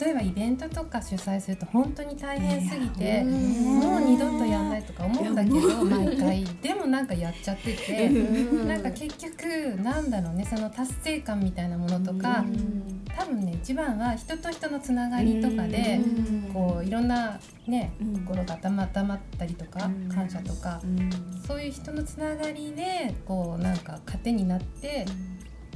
[0.00, 6.44] 例えばイベントとか主催すると本当に大変すぎてうんもう二度とやんないとか思うんだけど毎回。
[6.62, 8.68] でもなんかやっちゃっててうん。
[8.68, 13.04] なんか結局なんだろうねその達成感みたいなものとかうん。
[13.16, 16.52] 多分ね一番は人と人のつながりとかでうん。
[16.52, 18.24] こういろんなねうん。
[18.24, 20.08] 心が温まったりとかうん。
[20.08, 21.10] 感謝とかうん。
[21.46, 25.04] そういう人のつながりでこうなんか糧になって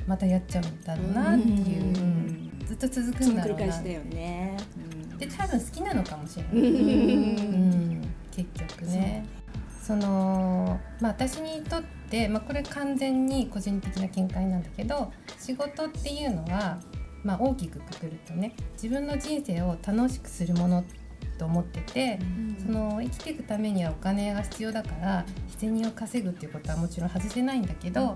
[0.07, 1.97] またやっちゃうんだろうなっていう、うん。
[1.97, 4.57] うんずっと続くんだろうな繰り返しだよね。
[5.19, 6.65] で多分好きなのかもしれない、うん。
[6.65, 6.69] う
[7.95, 9.25] ん、結局ね。
[9.81, 16.81] そのまあ私にとって、まあ、これ完全に個人的な見解なんだけど仕事っていうのは、
[17.23, 20.85] まあ、大きくくくるとね自分の人生を楽しくするもの
[21.39, 22.19] と思ってて、
[22.67, 28.15] その生きていくためにはお金が必要だから日銭を稼ぐっていうことはもちろん外せないんだけど、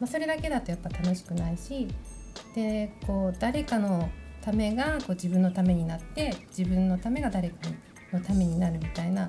[0.00, 1.88] まあ、それだけだとやっぱ楽しくないし
[2.54, 4.10] でこう誰かの
[4.42, 7.56] ためがこう自分のためになって自分のためが誰か
[8.12, 9.28] のためになるみたいな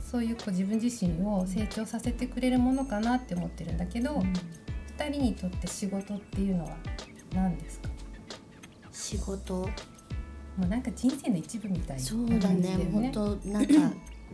[0.00, 4.22] そういうこう自分自身を成長させてくれるものかなって思ってるんだけど、
[4.96, 6.70] 2人にとって仕事っていうのは
[7.34, 7.90] 何ですか？
[8.90, 9.54] 仕事？
[9.54, 9.68] も
[10.62, 12.88] うなんか人生の一部みたいなそうだね。
[12.90, 13.72] 本当なんか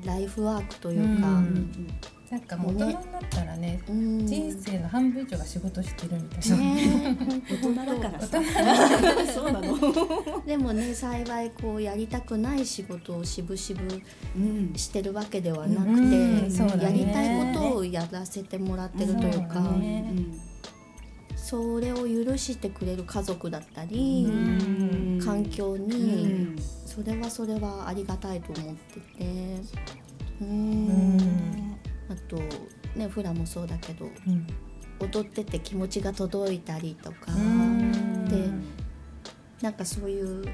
[0.04, 1.88] ライフワークというか、うん
[2.34, 4.26] なんかもう大人になったらねうん。
[4.26, 7.16] 人生の半分以上が仕事してるみたいな、ね
[7.48, 8.40] 大人だからさ。
[9.32, 9.78] そうなの。
[10.44, 14.02] でもね幸いこうやりたくない仕事をしぶしぶ
[14.36, 14.72] うん。
[14.74, 16.80] してるわけではなくて、うん。
[16.80, 19.72] やりたいことをやらせてもらってるというか、
[21.36, 25.20] それを許してくれる家族だったり、うん。
[25.24, 26.56] 環境うに、ん。
[26.84, 29.24] それはそれはありがたいと思ってて。
[30.40, 31.63] ううんん
[32.08, 32.36] あと
[32.96, 34.46] ねフラもそうだけどうん。
[35.00, 38.24] 踊ってて気持ちが届いたりとか、うん。
[38.28, 38.48] で
[39.60, 40.44] なんかそういう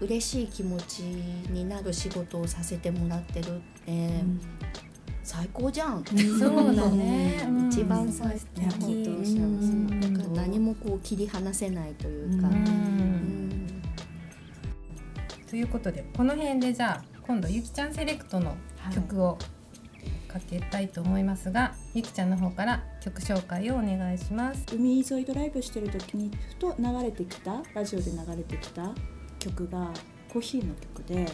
[0.00, 4.22] 嬉しい気持ちになる仕事をさせてもらってるって、
[5.22, 7.68] 最高じゃん、そうだね、うん。
[7.68, 10.00] 一番最いや本当う幸せん。
[10.00, 12.54] だから何もこう切り離せないというか、うん。
[12.54, 13.82] うん。
[15.48, 18.56] ということでこの辺でじゃあ今度ゆきちゃんセレクトの
[18.94, 19.38] 曲を
[20.34, 24.64] かけたいと思いますが、ゆきちゃんの方から曲紹介をお願いします。
[24.74, 28.92] 海沿いドライブしてる時にふと流れてきたラジオで流れてきた
[29.38, 29.92] 曲が
[30.32, 31.26] コーヒーの曲で、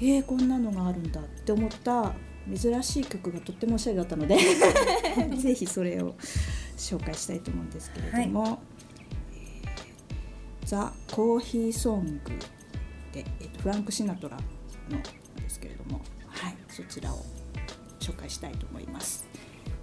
[0.00, 2.12] えー、こんなのがあるんだって思った。
[2.46, 4.36] 珍しい曲がとってもおしゃれだったので
[5.34, 6.14] ぜひそれを
[6.76, 8.62] 紹介したいと思うんですけれども
[10.66, 12.32] 「ザ・コーヒーソング
[13.12, 14.36] で」えっとフランク・シナトラ
[14.90, 15.00] の
[15.40, 17.24] ですけれども、はい、そちらを
[18.04, 19.24] 紹介したいと思います。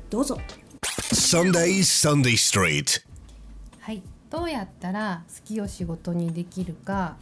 [0.10, 0.38] どうぞ。
[1.14, 3.02] Sundays Sunday Street.
[3.80, 7.18] はい、どうやったら好きを仕事にできるか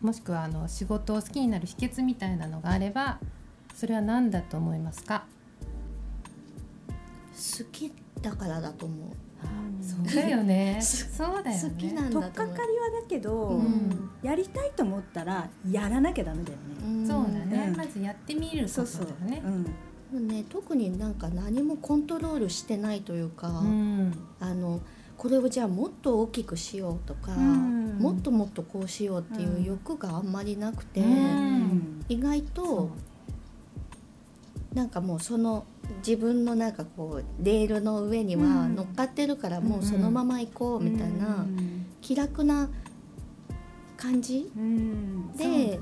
[0.00, 3.18] もしくはあの仕事を好きになる秘訣みたいなのがあれば
[3.74, 5.24] それは何だと思いますか？
[7.32, 9.08] 好きだからだと思う。
[9.82, 10.78] そうだよね。
[10.80, 11.70] そうだよね。
[11.70, 12.54] 好きなん取だと思う。
[12.54, 14.10] っかかりはだけど、うん。
[14.22, 17.02] やりたいと思ったらやらなきゃダメだよね。
[17.02, 17.76] んそうだね、うん。
[17.76, 19.42] まずやってみることだよね。
[19.44, 19.48] う
[20.20, 24.12] ん、ね特になんか何もコントロールしてないというか、うん。
[24.40, 24.80] あの
[25.16, 27.98] これをじゃあもっと大きくしようとか、うん。
[27.98, 32.04] もっともっとこうしようっていう欲があんまりなくて、うん。
[32.08, 32.90] 意外そと
[34.74, 35.64] なんかもうその
[35.98, 41.46] 自分のなんかこうレールの上には乗っかってるからもうそのまま行こうみたいな
[42.00, 42.68] 気楽な
[44.02, 44.50] 感じ？
[44.56, 45.30] うん。
[45.32, 45.78] うで、ね。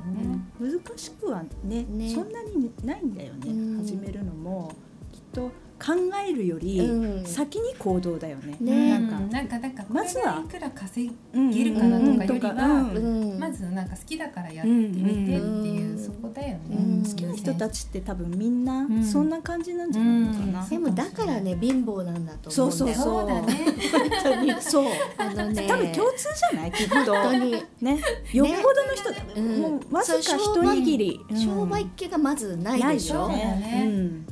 [0.60, 2.10] 難しくはねね。
[2.10, 3.78] そんなにないんだよね、うん。
[3.78, 4.74] 始めるのも。
[5.10, 5.50] きっと
[5.84, 5.92] 考
[6.28, 7.24] えるよりうん。
[7.24, 8.56] 先に行動だよね。
[8.60, 8.90] ね。
[8.90, 9.30] なんか、うん。
[9.30, 10.42] なんかなんかこまずは。
[10.46, 13.32] いくら稼うんげるかなとかよりはうん。
[13.32, 13.38] うん。
[13.38, 17.04] まずなんか好きだからやってみてっていう、うんそこだよね、うん。
[17.04, 19.04] 好きな人たちって多分みんなうん。
[19.04, 20.62] そんな感じなんじゃないのかな。
[20.62, 20.68] うん。
[20.68, 22.94] でもだからね貧乏なんだと思うんだよ。
[22.94, 24.54] そうそうだね本当に。
[24.60, 24.84] そう。
[25.18, 25.66] あのね。
[25.68, 26.72] 多分共通じゃない？
[26.72, 26.96] きっと。
[26.96, 27.52] 本当に。
[27.80, 27.98] ね。
[28.32, 29.60] よっぽどの人だ、うん。
[29.60, 31.36] もうわずか一握り、うん。
[31.38, 33.30] 商売っ気がまずないでしょ、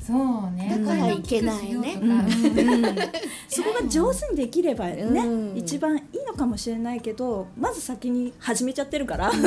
[0.00, 0.14] そ
[0.52, 0.82] うね。
[0.84, 1.96] だからいけないね。
[3.48, 5.56] そこが上手にできればね、うん。
[5.56, 9.40] 一番いいのかもしれないけどまず先に始めちゃってるから、 ね。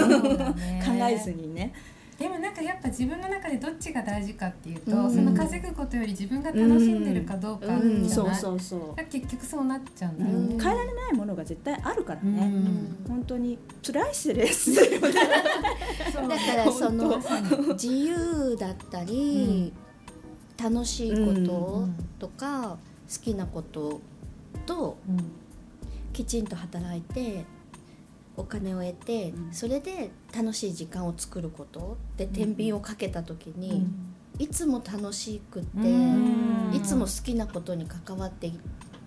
[0.86, 1.74] 考えずにね。
[2.20, 5.12] でもなんかやっぱ自分の中でどっちが大事かっていうと、うん。
[5.12, 8.22] その稼ぐことより自分が楽しんでるかどうかじゃない、うんそ
[8.54, 9.06] うそう。
[9.10, 10.50] 結局そうなっちゃうんだようん。
[10.50, 12.96] ね、変えられないものが絶対あるからうね、ん。
[13.08, 15.10] 本当にプライスレスだよね。
[16.14, 17.20] だからその
[17.74, 19.74] 自由だったり、
[20.62, 21.88] 楽しいこと
[22.20, 22.78] とか、
[23.14, 24.02] 好きなこと
[24.66, 25.32] とうん。
[26.14, 27.46] きちんと働いて
[28.36, 29.54] お金を得て、うん。
[29.54, 34.44] それで楽しい時間を作ることで天秤をかけた時に、うん。
[34.44, 36.72] いつも楽しくって、うん。
[36.74, 38.52] いつも好きなことに関わって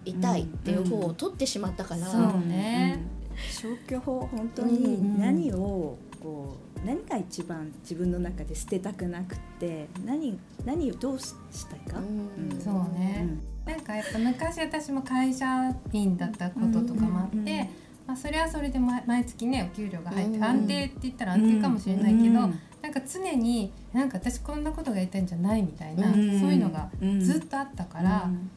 [0.04, 3.02] いたいっていう方を取ってしまったから、そうね。
[3.50, 11.34] 消去法本当うんに何をこう何が一番自分の中で捨てたくなくって何何をどうし
[11.68, 12.60] たいか、うん。
[12.60, 13.26] そうね、
[13.64, 17.68] なんかやっぱ昔私も会社員だったこととかもあって、うんうん
[18.06, 27.18] まあ、それはそれで毎毎月ねお給料が入って、うん安定って言ったら安定かもしれないけど、うんなんか常になんか私こんなことがやりたいんじゃないみたいな、うんそういうのがうん。
[27.18, 28.50] ずっとあったから、うん。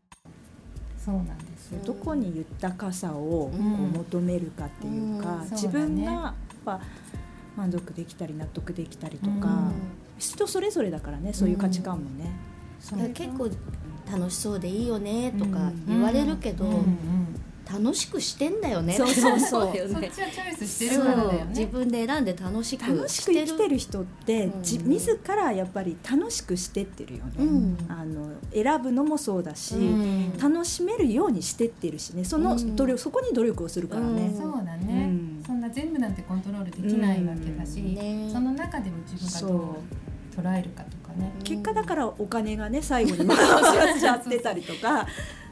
[0.97, 1.79] そうなんですよ。
[1.85, 3.91] どこに豊かさをこううん。
[3.91, 5.47] 求めるかっていうか、うん。
[5.47, 5.67] うだね。
[5.69, 6.33] 分がやっ
[6.65, 6.81] ぱ
[7.57, 9.71] 満足できたり納得できたりとか、うん。
[10.19, 12.31] 人それぞれだからねそういう価値観もね。
[13.13, 13.49] 結構
[14.09, 15.85] 楽しそうでいいよねとかうん。
[15.87, 16.65] 言われるけど、
[17.71, 18.93] 楽しくしてんだよね。
[18.93, 19.75] そうそうそう。
[19.75, 19.93] よね。
[19.93, 21.47] そっちはチョイスしてるからだよそう。
[21.49, 21.65] 自ね。
[21.67, 24.63] 分で選んで楽しく楽しく生きてる人って、うん。
[24.63, 27.77] じ自らやっぱり楽しくしてってるよね、うん。
[27.89, 30.37] あの選ぶのもそうだし、うん。
[30.37, 32.23] 楽しめるようにしてってるしね。
[32.23, 32.75] そのうん。
[32.75, 34.37] 努力、そこに努力をするからね、うん。
[34.37, 35.43] そうだね、うん。
[35.45, 37.95] そんな全部なんてコントロールできないわけだし、うん。
[37.95, 38.29] ね。
[38.31, 39.75] その中でも自分がどう。
[40.37, 41.33] 捉えるかとかね。
[41.43, 43.35] 結果だからお金がね最後に 回
[43.95, 45.07] しちゃってたりとか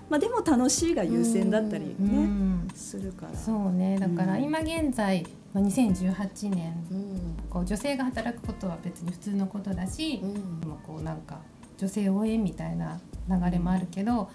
[0.10, 2.68] まあでも楽しいが優先だったりね、うん。
[2.76, 3.38] するから。
[3.38, 3.98] そうね。
[4.00, 10.60] だからうん今現在、まあ、2018年うんこう女性が働くことは別に普通のことだし、うん。
[10.62, 11.40] でもこうなんか
[11.78, 14.30] 女性応援みたいな流れもあるけど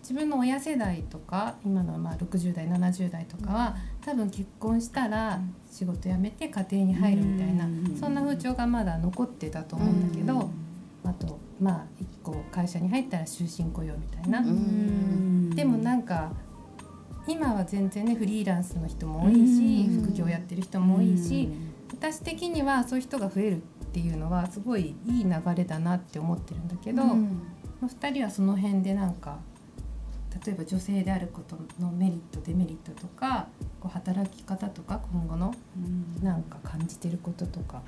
[0.00, 10.50] 自分の親世代とか今のまあ60代70代とかは多分結婚したら仕事辞めて家庭に入るみたいな、うんそんな風潮がまだ残ってたと思うんだけど、
[11.04, 14.40] あとまあ一個会社に入ったら終身雇用みたいな。
[14.40, 15.50] うん。
[15.50, 16.32] でもなんか
[17.26, 20.04] 今は全然ねフリーランスの人も多いし、うん。
[20.04, 21.48] 副業やってる人も多いし、
[21.92, 23.60] 私的にはそういう人が増えるっ
[23.92, 27.42] ていうのはすごいいい流れだなって思ってるんだけど、うん。
[27.80, 29.38] まあ2人はその辺でなんか
[30.44, 33.48] 例えば女性であることのメリットデメリットとか
[33.80, 35.54] こう働き方とか今後の
[36.22, 37.82] なんか感じてることとか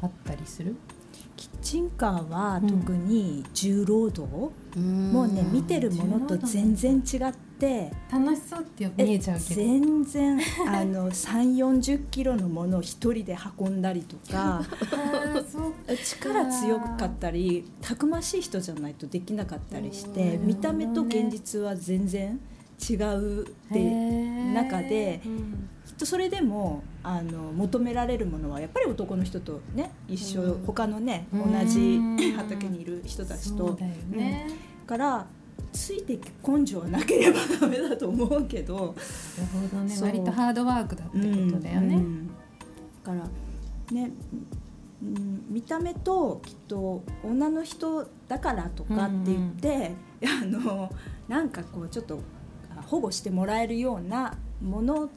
[0.00, 0.76] あったりする？
[1.36, 5.12] キッチンカーは特に重労働、うん。
[5.12, 7.92] もうね見てるものと全然違って。
[8.12, 9.54] 楽しそうって見えちゃうけど。
[9.54, 14.62] 全然あの3 4 0キロのものを一人で運んだりとか。
[16.04, 20.46] 力強かったりたくましい人じゃないとできなかったりしてうん。
[20.46, 22.40] 見た目と現実は全然
[22.80, 23.78] 違うって
[24.52, 25.68] 中でうん。
[25.86, 30.64] きっとそれでもあの求められるものはやっぱり男の人とね一緒、うん。
[30.64, 31.52] 他のねうん。
[31.52, 32.00] 同じ
[32.36, 33.74] 畑にいる人たちと。
[33.74, 34.48] だよね、
[34.86, 35.26] から
[35.72, 38.74] ついていく根性はなければダメだと思うけど。
[38.76, 38.92] なる
[39.70, 39.96] ほどね。
[40.00, 42.30] 割とハードワークだってことだよね、うん。
[43.02, 43.28] から
[43.92, 44.10] ね、
[45.02, 50.90] うん、見た目ときっと女の人だからとかって言って、 あの
[51.28, 52.18] なんかこうちょっとあ
[52.86, 55.10] 保護してもらえるようなもの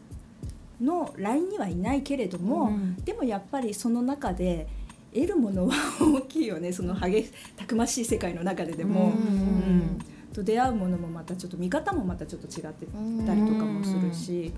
[0.81, 2.95] のラインにはいないけれども、うん。
[3.03, 4.67] でもやっぱりその中で
[5.13, 9.05] 得るものは大きいよねその激したくましい世界の中ででも。
[9.05, 9.11] うん。
[9.11, 9.99] うん。
[10.33, 12.85] と出会うものもまたちょっと見方もまたちょっと違って
[13.25, 14.53] たりとかもするし。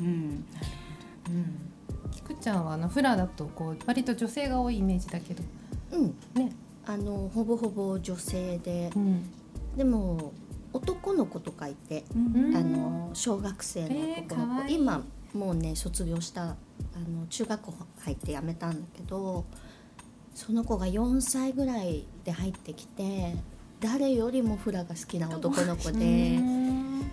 [0.00, 0.44] うん。
[2.10, 5.42] きくちゃんはあのフラだとこう割と女性が多いイメージだけど。
[5.92, 6.14] うん。
[6.34, 6.52] ね、
[6.84, 8.90] あのほぼほぼ女性で。
[8.94, 9.24] うん、
[9.76, 10.32] でも
[10.74, 12.56] 男の子とかいて、うん。
[12.56, 14.72] あの小学生の男の子、えーい。
[14.72, 16.56] い今もうね卒業したあ
[17.08, 19.44] の中学校入って辞めたんだけど
[20.34, 23.34] その子が4歳ぐらいで入ってきて
[23.80, 27.10] 誰よりもフラが好きな男の子でうん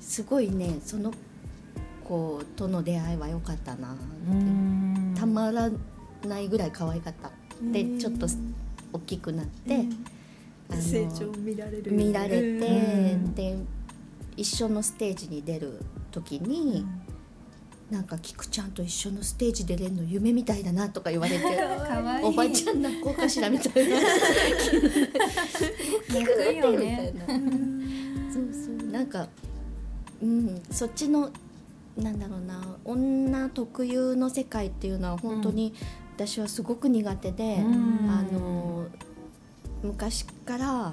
[0.00, 1.12] すごいねその
[2.04, 4.02] 子との出会いは良かったなって。
[4.28, 5.14] うん。
[5.18, 5.70] たまら
[6.24, 7.30] ないぐらい可愛かった。
[7.72, 7.98] でうん。
[7.98, 8.26] ちょっと
[8.92, 9.84] 大きくなって、あの
[10.70, 13.34] 成長を見られる見られて、うん。
[13.34, 13.56] で
[14.36, 16.84] 一緒のステージに出る時に、
[17.90, 21.44] なんか菊ちゃんと一緒のステージ出れるの夢みたいだなとか言われて
[22.24, 23.96] おばちゃん泣こうかしらみたいな。
[26.08, 27.12] 泣くよみたね。
[27.14, 27.26] い な
[28.32, 28.90] そうそう。
[28.90, 29.28] なんか
[30.22, 30.62] うん。
[30.70, 31.30] そっちの
[31.96, 32.76] なんだろうな。
[32.84, 35.74] 女特有の世界っていうのは本当に
[36.16, 38.10] 私はすごく苦手で、うん。
[38.10, 38.86] あの
[39.84, 40.92] 昔から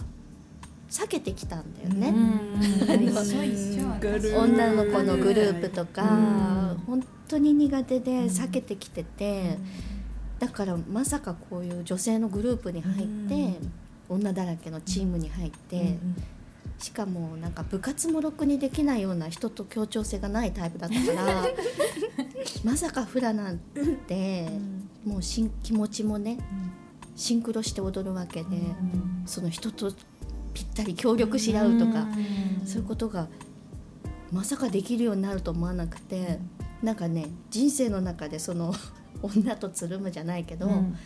[0.89, 2.13] 避けてきたんだよね。
[4.35, 6.83] 女の子のグループとか、うん。
[6.85, 9.57] 本当に苦手で避けてきてて、
[10.39, 13.57] だからまさかこういう女性のグループに入って、
[14.09, 15.97] 女だらけのチームに入って、
[16.77, 21.47] しかもなんか部活もろくにできないような人と協調性がないタイプだったから
[22.65, 23.59] まさかフラなん
[24.07, 24.49] て、
[25.05, 26.37] もうしん気持ちもね
[27.21, 28.47] シンクロして踊るわけで、
[29.27, 29.91] その人と
[30.55, 32.07] ぴったり協力し合うとか。
[32.65, 33.27] そういうことが
[34.31, 36.39] まさかできるようになると思わなくて、
[36.81, 38.73] なんかね人生の中でその
[39.21, 40.97] 女とつるむじゃないけど、うん。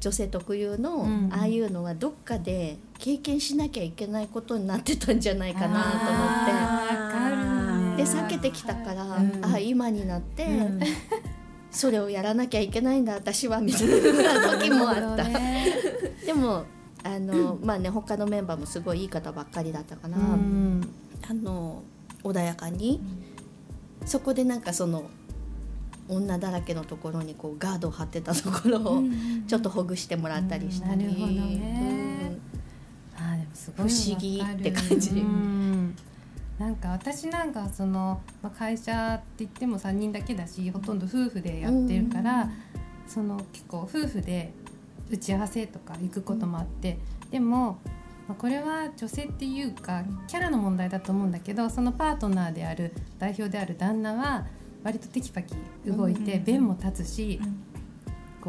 [0.00, 1.28] 女性特有の、うん。
[1.32, 6.46] ああいうのはどっかで経験しなきゃいけないことになってたんじゃないかなと思っ
[7.96, 8.02] て。
[8.02, 8.04] ね。
[8.04, 9.44] で避けてきたから、うん。
[9.44, 10.80] あ今になって、うん
[11.70, 15.24] それをやらなきゃいけないんだ私はみたいな時もあった。
[16.24, 16.64] でも
[17.04, 20.16] あのまあね他のメンバーもすごいいい方ばっかりだったから。
[20.16, 20.88] うん。
[21.28, 21.82] あの
[22.24, 23.00] 穏やかに、
[24.04, 25.08] そこでなんかその
[26.08, 29.02] 女だらけのところにこうガードを張ってたところを
[29.46, 32.36] ちょっとほぐしてもらったりしたり、うんなるほどね。
[33.16, 35.10] あーでもすごい不思議って感じ。
[35.10, 35.96] うん
[36.58, 42.50] なんか私なんかその、まあ、会社って言っても3人だけだしほとんど夫婦でやってるから、
[43.06, 44.52] その結構夫婦で
[45.10, 46.98] 打ち合わせとか行くこともあって、
[47.30, 47.78] でも、
[48.26, 54.46] まあ、これは女性っていうかキャラの問題だと思うんだけどそのパートナーである代表である旦那は
[54.82, 55.54] 割とテキパキ
[55.86, 57.40] 動いて、弁も立つし、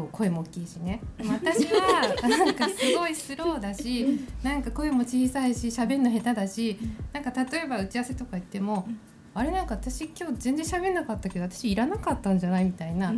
[0.00, 1.00] こう声も大きいしね。
[1.18, 6.78] 私はなんかすごいスローだしなんか声も小さいし喋るの下手だし
[7.12, 8.88] なんか例えば打ち合わせとか行っても
[9.34, 13.12] あれなんか私今日全然喋んなかったけど私いらなかったんじゃないみたいな、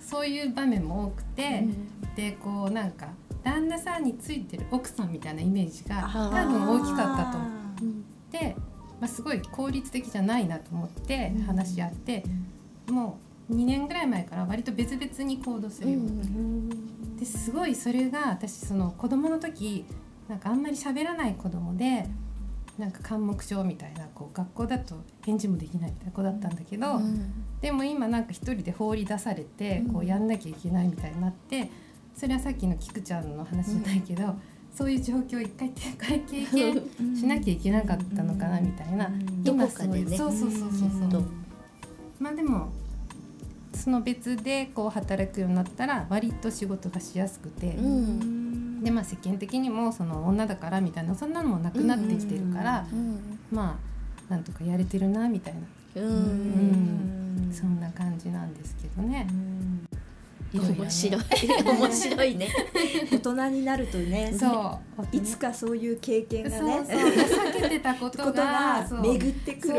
[0.00, 1.64] そういう場面も多くて、
[2.16, 3.08] でこうなんか
[3.44, 8.32] 旦那さんについてる奥さんみたいなイメージが多分大きかったと思う。
[8.32, 8.56] で、
[9.00, 12.24] まあ、すごい効率的じゃないなと思って話し合って、
[12.88, 19.84] もう2年ぐらい前から割と別々に行動するようですごいそれが私その子供の時
[20.28, 22.08] なんかあんまり喋らない子供で
[22.76, 27.00] なんか緘黙症みたいなこう学校だと返事もできないみたいな子だったんだけど、
[27.62, 31.70] でも今なんか一人で放り出されてこうやんなきゃいけないみたいになって
[32.14, 34.34] それはさっきの菊ちゃんの話じゃないけど、
[34.74, 36.82] そういう状況を一回経験
[37.16, 39.10] しなきゃいけなかったのかなみたいな、
[39.42, 40.70] 今そういうそうそうそう。
[40.70, 41.08] そう？
[41.08, 41.22] と
[42.20, 42.68] まあでも
[43.76, 48.82] その別でこう働くようになったら割と仕事がしやすくて、うん。
[48.82, 53.78] でまあ世間的にもその女だからみたいなそんなのもなくなってきてるから、うんま
[54.28, 56.08] あなんとかやれてるなみたいな、うん。
[56.08, 56.12] う
[57.48, 57.52] ん。
[57.52, 59.28] そんな感じなんですけどね。
[60.56, 61.22] いろいろね面白い。
[61.78, 62.48] 面白いね。
[63.12, 65.16] 大人になるとねそう。
[65.16, 66.56] いつかそういう経験がね
[66.88, 69.74] 避けてたことが巡ってくる。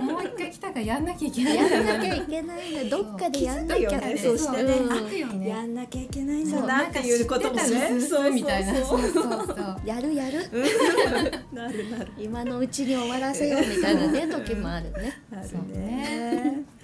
[0.00, 1.54] もう一回来たからやんなきゃいけない。
[1.56, 2.96] やらなきゃいけないんだ。
[2.96, 3.90] どっかでやんなきゃ
[4.22, 5.48] そうしてね。
[5.48, 8.00] やんなきゃいけないんだなっていうこともね。
[8.00, 9.02] そうみたいなそそうう。
[9.02, 9.80] そうそうそう。
[9.84, 10.38] やるやる。
[11.52, 12.08] なるなる。
[12.18, 15.20] 今のうちに終わらせようみたいなね時もあるね。
[15.30, 16.77] なるね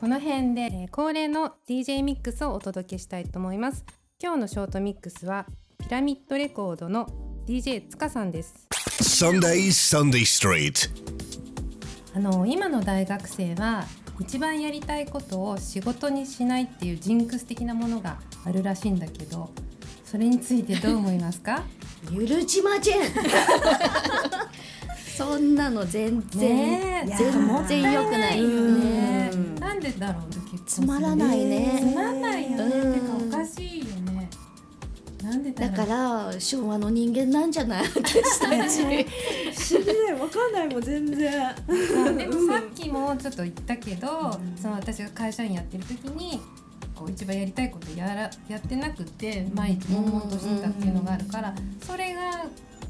[0.00, 3.84] この辺で、えー恒例の DJ ミックスをお届けしたいと思います。
[4.22, 5.46] 今日のショートミックスは
[5.78, 7.08] ピラミッドレコードの
[7.46, 8.68] DJ 塚さんです。
[9.02, 10.90] Sundays Sunday Street.
[12.14, 13.84] あの今の大学生は
[14.20, 19.50] 一番やりたいことを仕事にしないっていうジンクス的なものがあるらしいんだけど
[20.04, 21.62] それについてどう思いますか？
[22.10, 23.00] ゆるちまちん
[25.18, 30.24] そんなの全然、ねえ全然良くない、うんねうんなんでだろう
[30.64, 31.78] つまらないね。
[31.80, 34.30] つまらないよね、うんてかおかしいよね。
[35.22, 35.76] なんでだろう。
[35.76, 35.92] だか
[36.32, 37.84] ら昭和の人間なんじゃない？
[37.84, 38.82] 私たち。
[38.82, 41.54] 不思議だよわかんないもん全然。
[42.16, 46.40] でもさっきもちょっと言ったけど、その私が会社員やってる時に
[46.94, 52.44] こう一番やりたいことやらやってなくて毎日悶々としてたっていうのがあるから、それが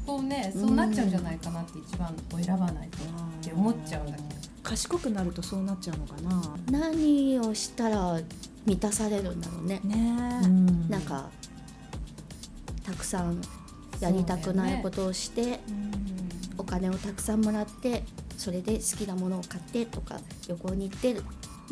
[0.09, 3.01] こうねそうなっちゃうんじゃないかなって一番を選ばないとっ
[3.43, 4.29] て思っちゃうんだけど。
[4.63, 6.57] 賢くなるとそうなっちゃうのかな。
[6.71, 8.19] 何をしたら
[8.65, 9.97] 満たされるんだろうね、ね。
[10.89, 11.29] なんか
[12.83, 13.39] たくさん
[13.99, 15.59] やりたくないことをして、
[16.57, 18.03] お金をたくさんもらって
[18.37, 21.15] それで好きなものを買ってとか旅行に行って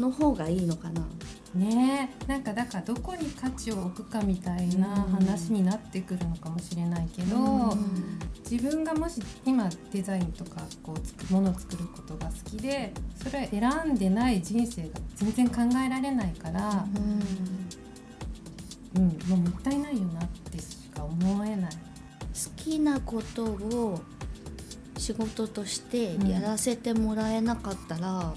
[0.02, 1.02] の方がいいのかな。
[1.56, 2.28] ねえ。
[2.28, 7.76] なんかだからどこに価値を置くかみたいな話になってくるのかもしれないけど、
[8.50, 17.24] 自分がもし今デザインとかこうつくものを作ることが好きでそれを選んでない人生が全然考えられないから、うん
[18.98, 21.72] もうもったいないよなってしか思えない。
[21.72, 21.78] 好
[22.56, 24.02] きなことを
[24.98, 28.34] 仕事としてやらせてもらえなかったら、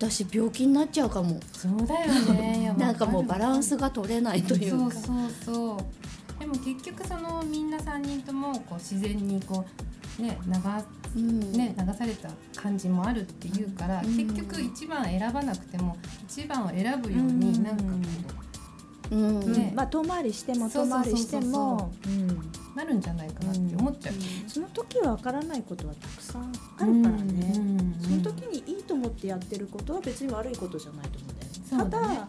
[0.00, 1.38] 私病気になっちゃうかも。
[1.52, 2.74] そうだよね。
[2.78, 4.94] なんかもうバランスがが取れないというか。
[4.94, 6.40] そうそうそう。
[6.40, 9.64] でも結局そのみんな3人ともこう自然にこ
[10.18, 10.52] うね流
[11.16, 11.52] うん。
[11.52, 14.16] ね、流された感じもあるっていうから、うん。
[14.16, 15.96] 結局一番選ばなくても
[16.28, 17.62] 一番を選ぶようにうん。
[17.62, 18.49] なんかこうん
[19.10, 19.52] うん。
[19.52, 19.72] ね。
[19.74, 22.30] まあ遠回りしても遠回りしてもうん。
[22.30, 22.38] う
[22.76, 24.14] なるんじゃないかなって思っちゃう。
[24.46, 31.90] その時はわからないことはたくさんあるからね、うんその時にいいと思ってやってることは別に悪いことじゃないと思うんだよね。
[31.90, 32.28] ただ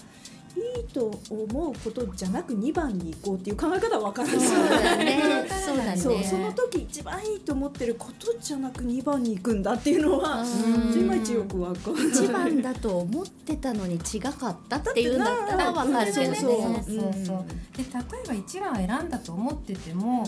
[0.56, 4.40] いいと思うことじゃなく2番に行こうっていう考え方は分からない。
[4.40, 5.48] そうだね。
[5.66, 5.98] そうだね。
[5.98, 12.08] その時一番いいと思ってることじゃなく2番に行くんだっていうのはうんいまいちよく分かんない。
[12.10, 16.36] 一番だと思ってたのに違かったっていうんだったらわかるけどね。
[16.36, 17.38] そうそうそうそう。
[17.38, 20.24] うんで例えば一番選んだと思ってても、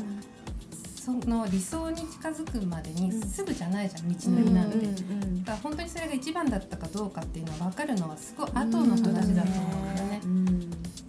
[1.04, 4.78] その理想に近づくまでにすぐじゃないじゃん道のりなんて。
[4.78, 10.22] だから本当にそれが一番だったかどうかっていうのは分かるのはすごい後の話だと思うんだよね。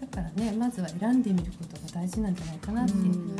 [0.00, 3.36] だからねまずは選んでみることが大事なんじゃないかなってうん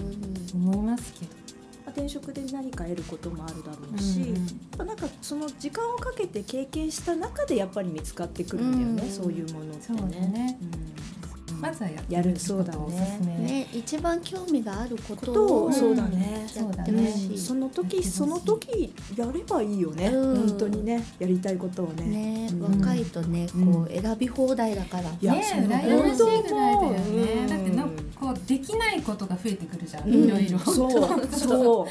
[0.55, 1.33] 思いますけど。
[1.33, 10.59] まあ転職で何か得ることもあるだろうし、うんなんかその時間をかけて経験した中でやっぱり見つかってくるんだよね、うんそういうものってそうだねね。
[10.63, 11.14] うん
[11.61, 13.37] まずはやるみることをおすすめ。
[13.39, 13.69] ね。
[13.73, 17.39] 一番興味があるここととををそうだね、やってうんほしい。
[17.39, 20.49] その時その時やればいいよね、うん。
[20.49, 21.05] 本当にね。
[21.19, 22.05] やりたいことをね。
[22.05, 22.81] ねうん。
[22.81, 25.03] 若いとねこう選び放題だから。
[25.03, 26.99] いや羨ましいぐらいだよね。
[27.43, 30.09] うんだってなんかこうできないことが増えてくるじゃん。
[30.09, 30.25] うん。
[30.25, 30.59] いろいろ。
[30.59, 31.27] そう。
[31.33, 31.87] そう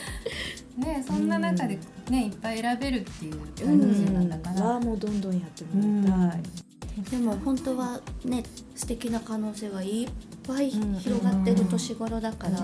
[0.77, 3.79] ねそんな中でねいっぱい選べるっていううん。
[3.79, 4.65] 感じなんだから。
[4.65, 6.41] はもうどんどんやってもらいたい、
[7.11, 8.43] でも本当はね
[8.75, 10.09] 素敵な可能性がいっ
[10.45, 12.59] ぱい広がってる年頃だから、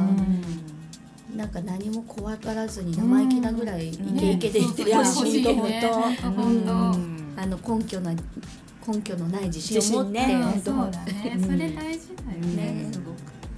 [1.35, 5.81] なんか何も怖がらずに生意気なぐらいイケイケでいていやほしい、本当ね。
[5.81, 6.31] 本当。
[6.31, 6.73] 本当。
[6.73, 7.33] うん。
[7.37, 11.33] あの根拠な根拠のない自信を持って、ねうんそうだね。
[11.35, 11.43] うん。
[11.43, 12.83] それ大事だよね。
[12.85, 12.93] うん。
[12.93, 13.17] すごく。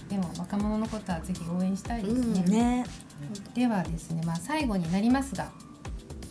[0.10, 2.44] でも若者のことはぜひ応援したいですね。
[2.46, 2.52] うん。
[2.52, 2.86] ね
[3.54, 5.52] ではですね、まあ、最後になりますが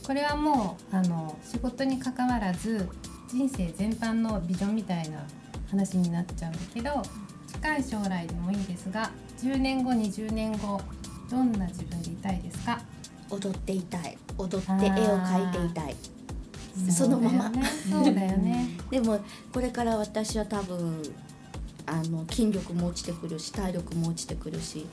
[0.06, 2.88] これはもうあの仕事に関わらず
[3.28, 5.24] 人生全般のビジョンみたいな
[5.70, 7.02] 話になっちゃうんだけど
[7.46, 10.80] 近い将来でもいいですが10年後20年後
[11.30, 12.80] どんな自分でいたいですか？
[13.30, 14.18] 踊っていたい。
[14.36, 15.96] 踊って絵を描いていたい。
[16.90, 17.52] そのまま
[17.88, 18.68] そうだよねそうだよね。
[18.90, 19.20] でも
[19.52, 21.02] これから私は多分
[21.86, 24.86] あの筋力も落ちてくるし体力も落ちてくるし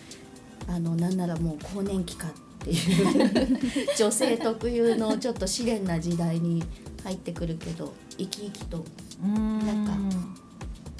[0.67, 3.59] あのなんならもう更年期かっていう
[3.97, 6.63] 女性特有のちょっと試練な時代に
[7.03, 8.85] 入ってくるけど生き生きと
[9.23, 9.59] うん。
[9.59, 9.93] なんか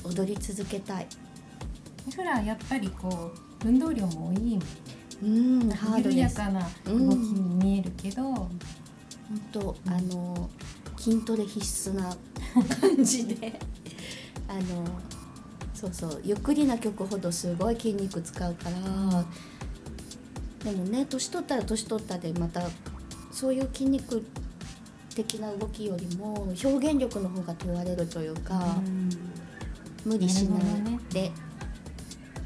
[0.03, 1.07] 踊り続けたい。
[2.15, 4.57] フラやっぱりこう運動量も多い
[5.22, 8.49] うんハード緩やかな動きに見えるけど、本
[9.51, 10.49] 当あの
[10.97, 12.15] 筋トレ必須な
[12.80, 13.59] 感じで。
[14.47, 14.86] あの
[15.80, 18.69] そうそうゆっくりな曲ほどすごい筋肉使うか
[20.63, 22.63] らでもね年取ったら年取ったでまた
[23.32, 24.25] そういう筋肉
[25.13, 28.75] 的な動きよりも表現力の方が問われるというか、
[30.05, 30.63] 無理しない
[31.11, 31.32] で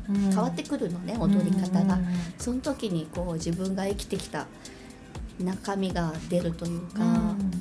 [0.09, 0.15] うん。
[0.29, 1.95] 変わってくるのね踊り方が。
[1.95, 4.47] うんうんうんその時にこう自分が生きてきた
[5.39, 7.51] 中身が出るというか、うん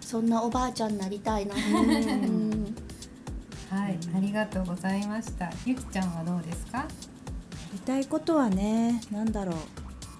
[0.00, 2.57] そんなおばあちゃんになりたいな、うん
[3.70, 5.50] はい、ありがとうございました。
[5.66, 6.78] ゆきちゃんはどうですか？
[6.78, 6.86] や
[7.72, 9.56] りたいことはねなんだろう。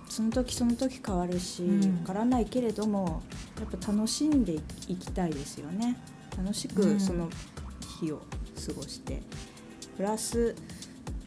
[0.09, 1.99] その時その時変わるし、うん。
[2.01, 3.22] わからないけれども
[3.59, 4.55] やっぱ楽しんで
[4.88, 5.96] いきたいですよね。
[6.36, 6.99] 楽しうん。
[6.99, 7.28] くその
[8.01, 8.20] 日を
[8.66, 9.22] 過ごして、
[9.96, 10.55] プラス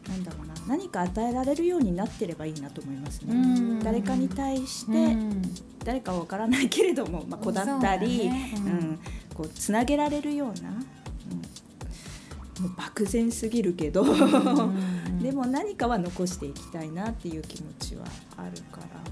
[0.08, 0.54] なんだろうな。
[0.68, 3.80] 何か与えられるようになってればいいなと思いますね、うん。
[3.80, 5.42] 誰かに対して、うん。
[5.84, 8.66] 誰かはわからないけれども、まあ、子だったりねううん。
[8.92, 8.98] ん。
[9.34, 10.86] こうつなげられるような、うん、
[12.62, 14.04] もう漠然すぎるけど、
[15.20, 18.04] でも何かは残していきたいなっていう気持ちは
[18.36, 19.02] あるから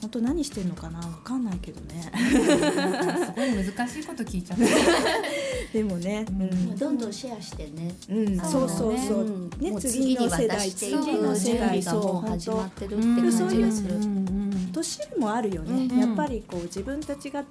[0.00, 0.98] 本当何してんのかな？
[0.98, 2.12] わかんないけどね。
[2.14, 4.64] すごい難しいこと聞いちゃった。
[5.72, 6.76] でもね、うん。
[6.76, 7.94] どんどんシェアしてね。
[8.08, 13.96] うん、そそうそうそう、うんねもう次の世代次の世代準備がもう始まってるって感じがする。
[13.96, 15.98] うんうんうん年もあるよね、うん。
[15.98, 17.44] やっぱりこう自分たちが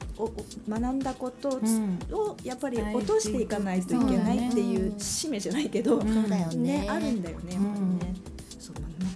[0.68, 1.99] 学んだことを,、うん。
[2.43, 8.15] やっぱり落としていかないといけないっていう使命じゃないけど、ねねあるんだよねやっぱりね、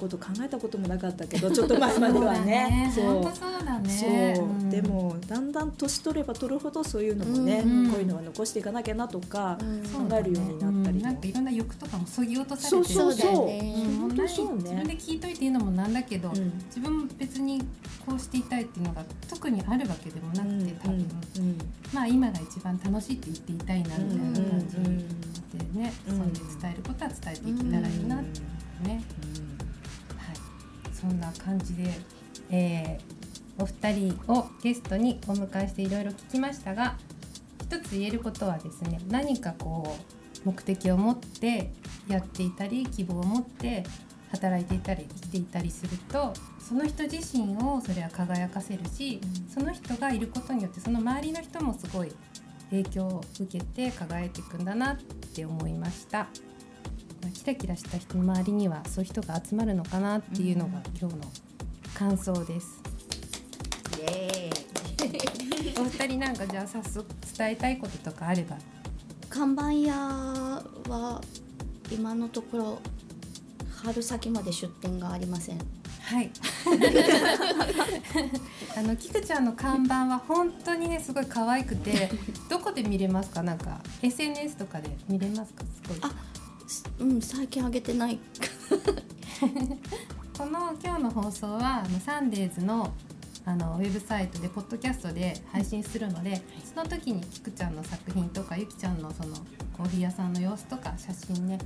[0.02, 2.92] こと考えたこともなかったけどうんちょっと前まではね。
[2.94, 3.52] そうそう。
[3.64, 4.34] だね。
[4.36, 4.70] そう、ん。
[4.70, 7.90] でもだんだん年取れば取るほどそういうのもね、うん。
[7.90, 9.58] こういうのは残していかなきゃなとか、
[9.94, 11.02] 考えるようになったりもうん。
[11.02, 13.32] なんかいろんな欲とかもそぎ落とされてるそうそうそう。
[14.18, 16.54] そうそう自分でね聞いといて言うのもなんだけど、うん。
[16.68, 17.62] 自分も別に
[18.06, 21.58] こうしていたいっていうのが特にあるわけでもなくて多分、うん。
[21.94, 24.86] まあ今が一番楽しいって言っていたいなみたいな感じうん。
[24.86, 25.08] うん。
[25.74, 26.18] でね、うん。
[26.18, 29.04] そんで伝えることは伝えていけたらいいなっていうね、はい、
[31.02, 31.92] そんな感じで、
[32.50, 33.22] えー
[33.60, 36.96] お二人をゲストにお迎えしていろいろ聞きましたが
[37.62, 39.96] 一つ言えることはですね何かこ
[40.44, 41.72] う目的を持って
[42.08, 43.84] やっていたり希望を持って
[44.32, 49.20] 働いていたり生きていたりするとその人自身をそれは輝かせるし、
[49.54, 52.12] その人がいることによってその周りの人もすごい
[52.70, 54.98] 影響を受けて輝いていくんだなっ
[55.36, 56.30] て思いました。
[57.22, 61.22] まあキラキラした人の周りにはそういう人が集まるのかなっていうのが今日の
[61.94, 62.82] 感想です。
[64.00, 67.06] イエーイお二人なんかじゃあ早速
[67.38, 68.58] 伝えたいこととかあれば。
[69.30, 71.22] 看板屋は
[71.90, 72.82] 今のところ
[73.82, 75.58] 春先まで出店がありません
[76.02, 76.30] はい。
[78.78, 82.12] あのキクちゃんの看板は本当にねすごい可愛くて、
[82.50, 83.42] どこで見れますか？
[83.42, 85.64] なんか SNS とかで見れますか？
[85.64, 85.98] すごい。
[86.02, 86.12] あ
[87.00, 88.20] うん最近あげてない
[90.38, 92.94] この今日の放送はサンデーズの
[93.44, 99.36] あのウェブサイトでポッドキャストで配信するので、その時にキクちゃんの作品とかゆきちゃんのその
[99.76, 101.58] コーヒー屋さんの様子とか写真ね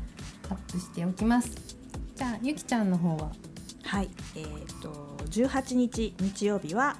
[0.49, 1.51] アップしておきます。
[2.15, 3.31] じゃあゆきちゃんの方は？
[3.83, 4.45] はい、えっ、
[4.81, 6.95] と18日日曜日は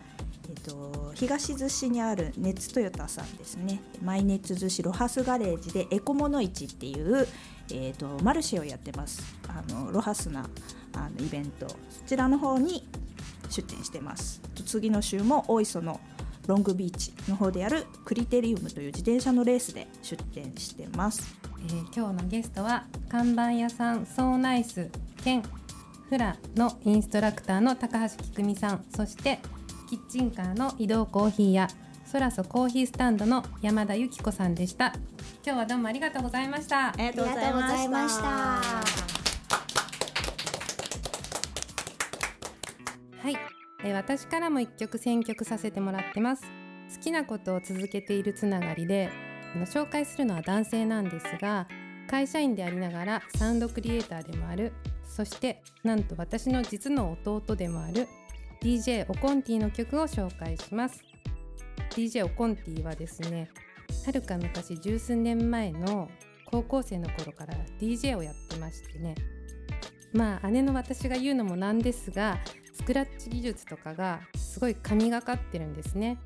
[0.49, 3.81] えっ、と東逗子にある熱トヨタさんですね。
[4.03, 7.27] マイネッツ逗子ロハスガレージでエコモノ市っていう
[7.72, 9.24] えっ、とマルシェをやってます。
[9.47, 10.47] あのロハスな
[10.93, 12.88] あのイベントそちらの方に
[13.49, 14.41] 出店してます。
[14.66, 15.99] 次の週も大磯の
[16.47, 21.36] ロングビーチの方でやるクリテリウムという自転車のレースで出店してます。
[21.59, 24.89] えー今日のゲストは看板屋さんソーナイス
[25.24, 25.41] 兼
[26.09, 29.39] フラのインストラクターの高橋きくみさんそして
[29.89, 31.68] キッチンカーの移動コーヒー屋
[32.05, 34.93] そらそコーヒースタンドの山田由紀子さんでした。
[35.43, 36.89] 今日はどうもありがとうございました。
[36.89, 37.49] ありがとうござ
[37.83, 38.25] いました。
[43.21, 43.37] はい、
[43.83, 46.43] えー私からも一曲選曲させてもらってます。
[46.95, 49.09] 好きなことを続けているつながりで
[49.55, 51.67] あの紹介するのは男性なんですが
[52.07, 54.73] 会社員でありながらサウンドクリエイターでもある。
[55.07, 58.07] そしてなんと私の実の弟でもある
[58.61, 61.14] DJ オコンティの曲を紹介します
[61.95, 63.49] DJ オコンティはですね
[64.05, 66.09] はるか昔十数年前の
[66.45, 69.15] 高校生の頃から DJ をやってましてね。
[70.13, 72.39] まあ姉の私が言うのもなんですが
[72.73, 76.17] スクラッチ技術とかがすごい神がかってるんですね。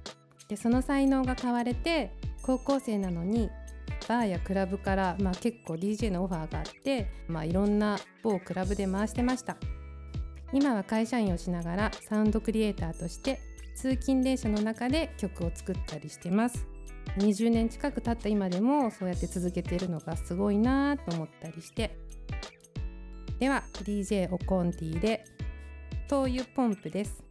[0.47, 2.11] でその才能が買われて
[2.41, 3.49] 高校生なのに
[4.07, 9.57] バーやクラブから、まあ、結構 DJ のオファーがあって、まあ、いろんな某クラブで回してました。
[10.51, 13.39] 今は会社員をしながらサウンドクリエイターとして
[13.79, 16.67] 通勤電車の中で曲を作ったりしてます。
[17.17, 21.97] 20年近く経った今でもそうやって続けているのがすごいなと思ったりして。
[23.39, 25.23] では DJ オコンティで
[26.09, 27.28] 灯油ポンプです。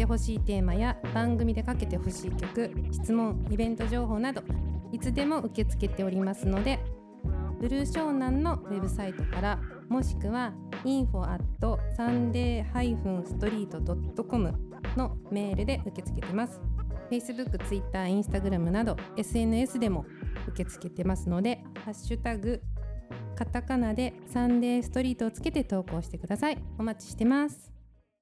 [0.00, 4.42] てほしいテーマや番組でかけてほしい曲質問イベント情報など
[4.92, 6.78] いつでも受け付けておりますので
[7.60, 10.54] ブルー湘南のウェブサイトからもしくは
[10.86, 11.44] info at
[11.98, 14.54] sunday-street.com
[14.96, 16.62] のメールで受け付けてます。
[17.10, 20.06] Facebook、Twitter、Instagram など SNS でも
[20.48, 22.62] 受け付けてますのでハッシュタグ
[23.36, 26.58] カタカナでサンデーストリートをつけて投稿してください。
[26.78, 27.69] お待ちしてます。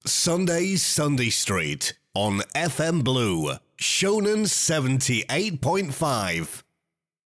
[0.07, 6.63] Sunday Sunday Street on FM Blue, Shonen 78.5.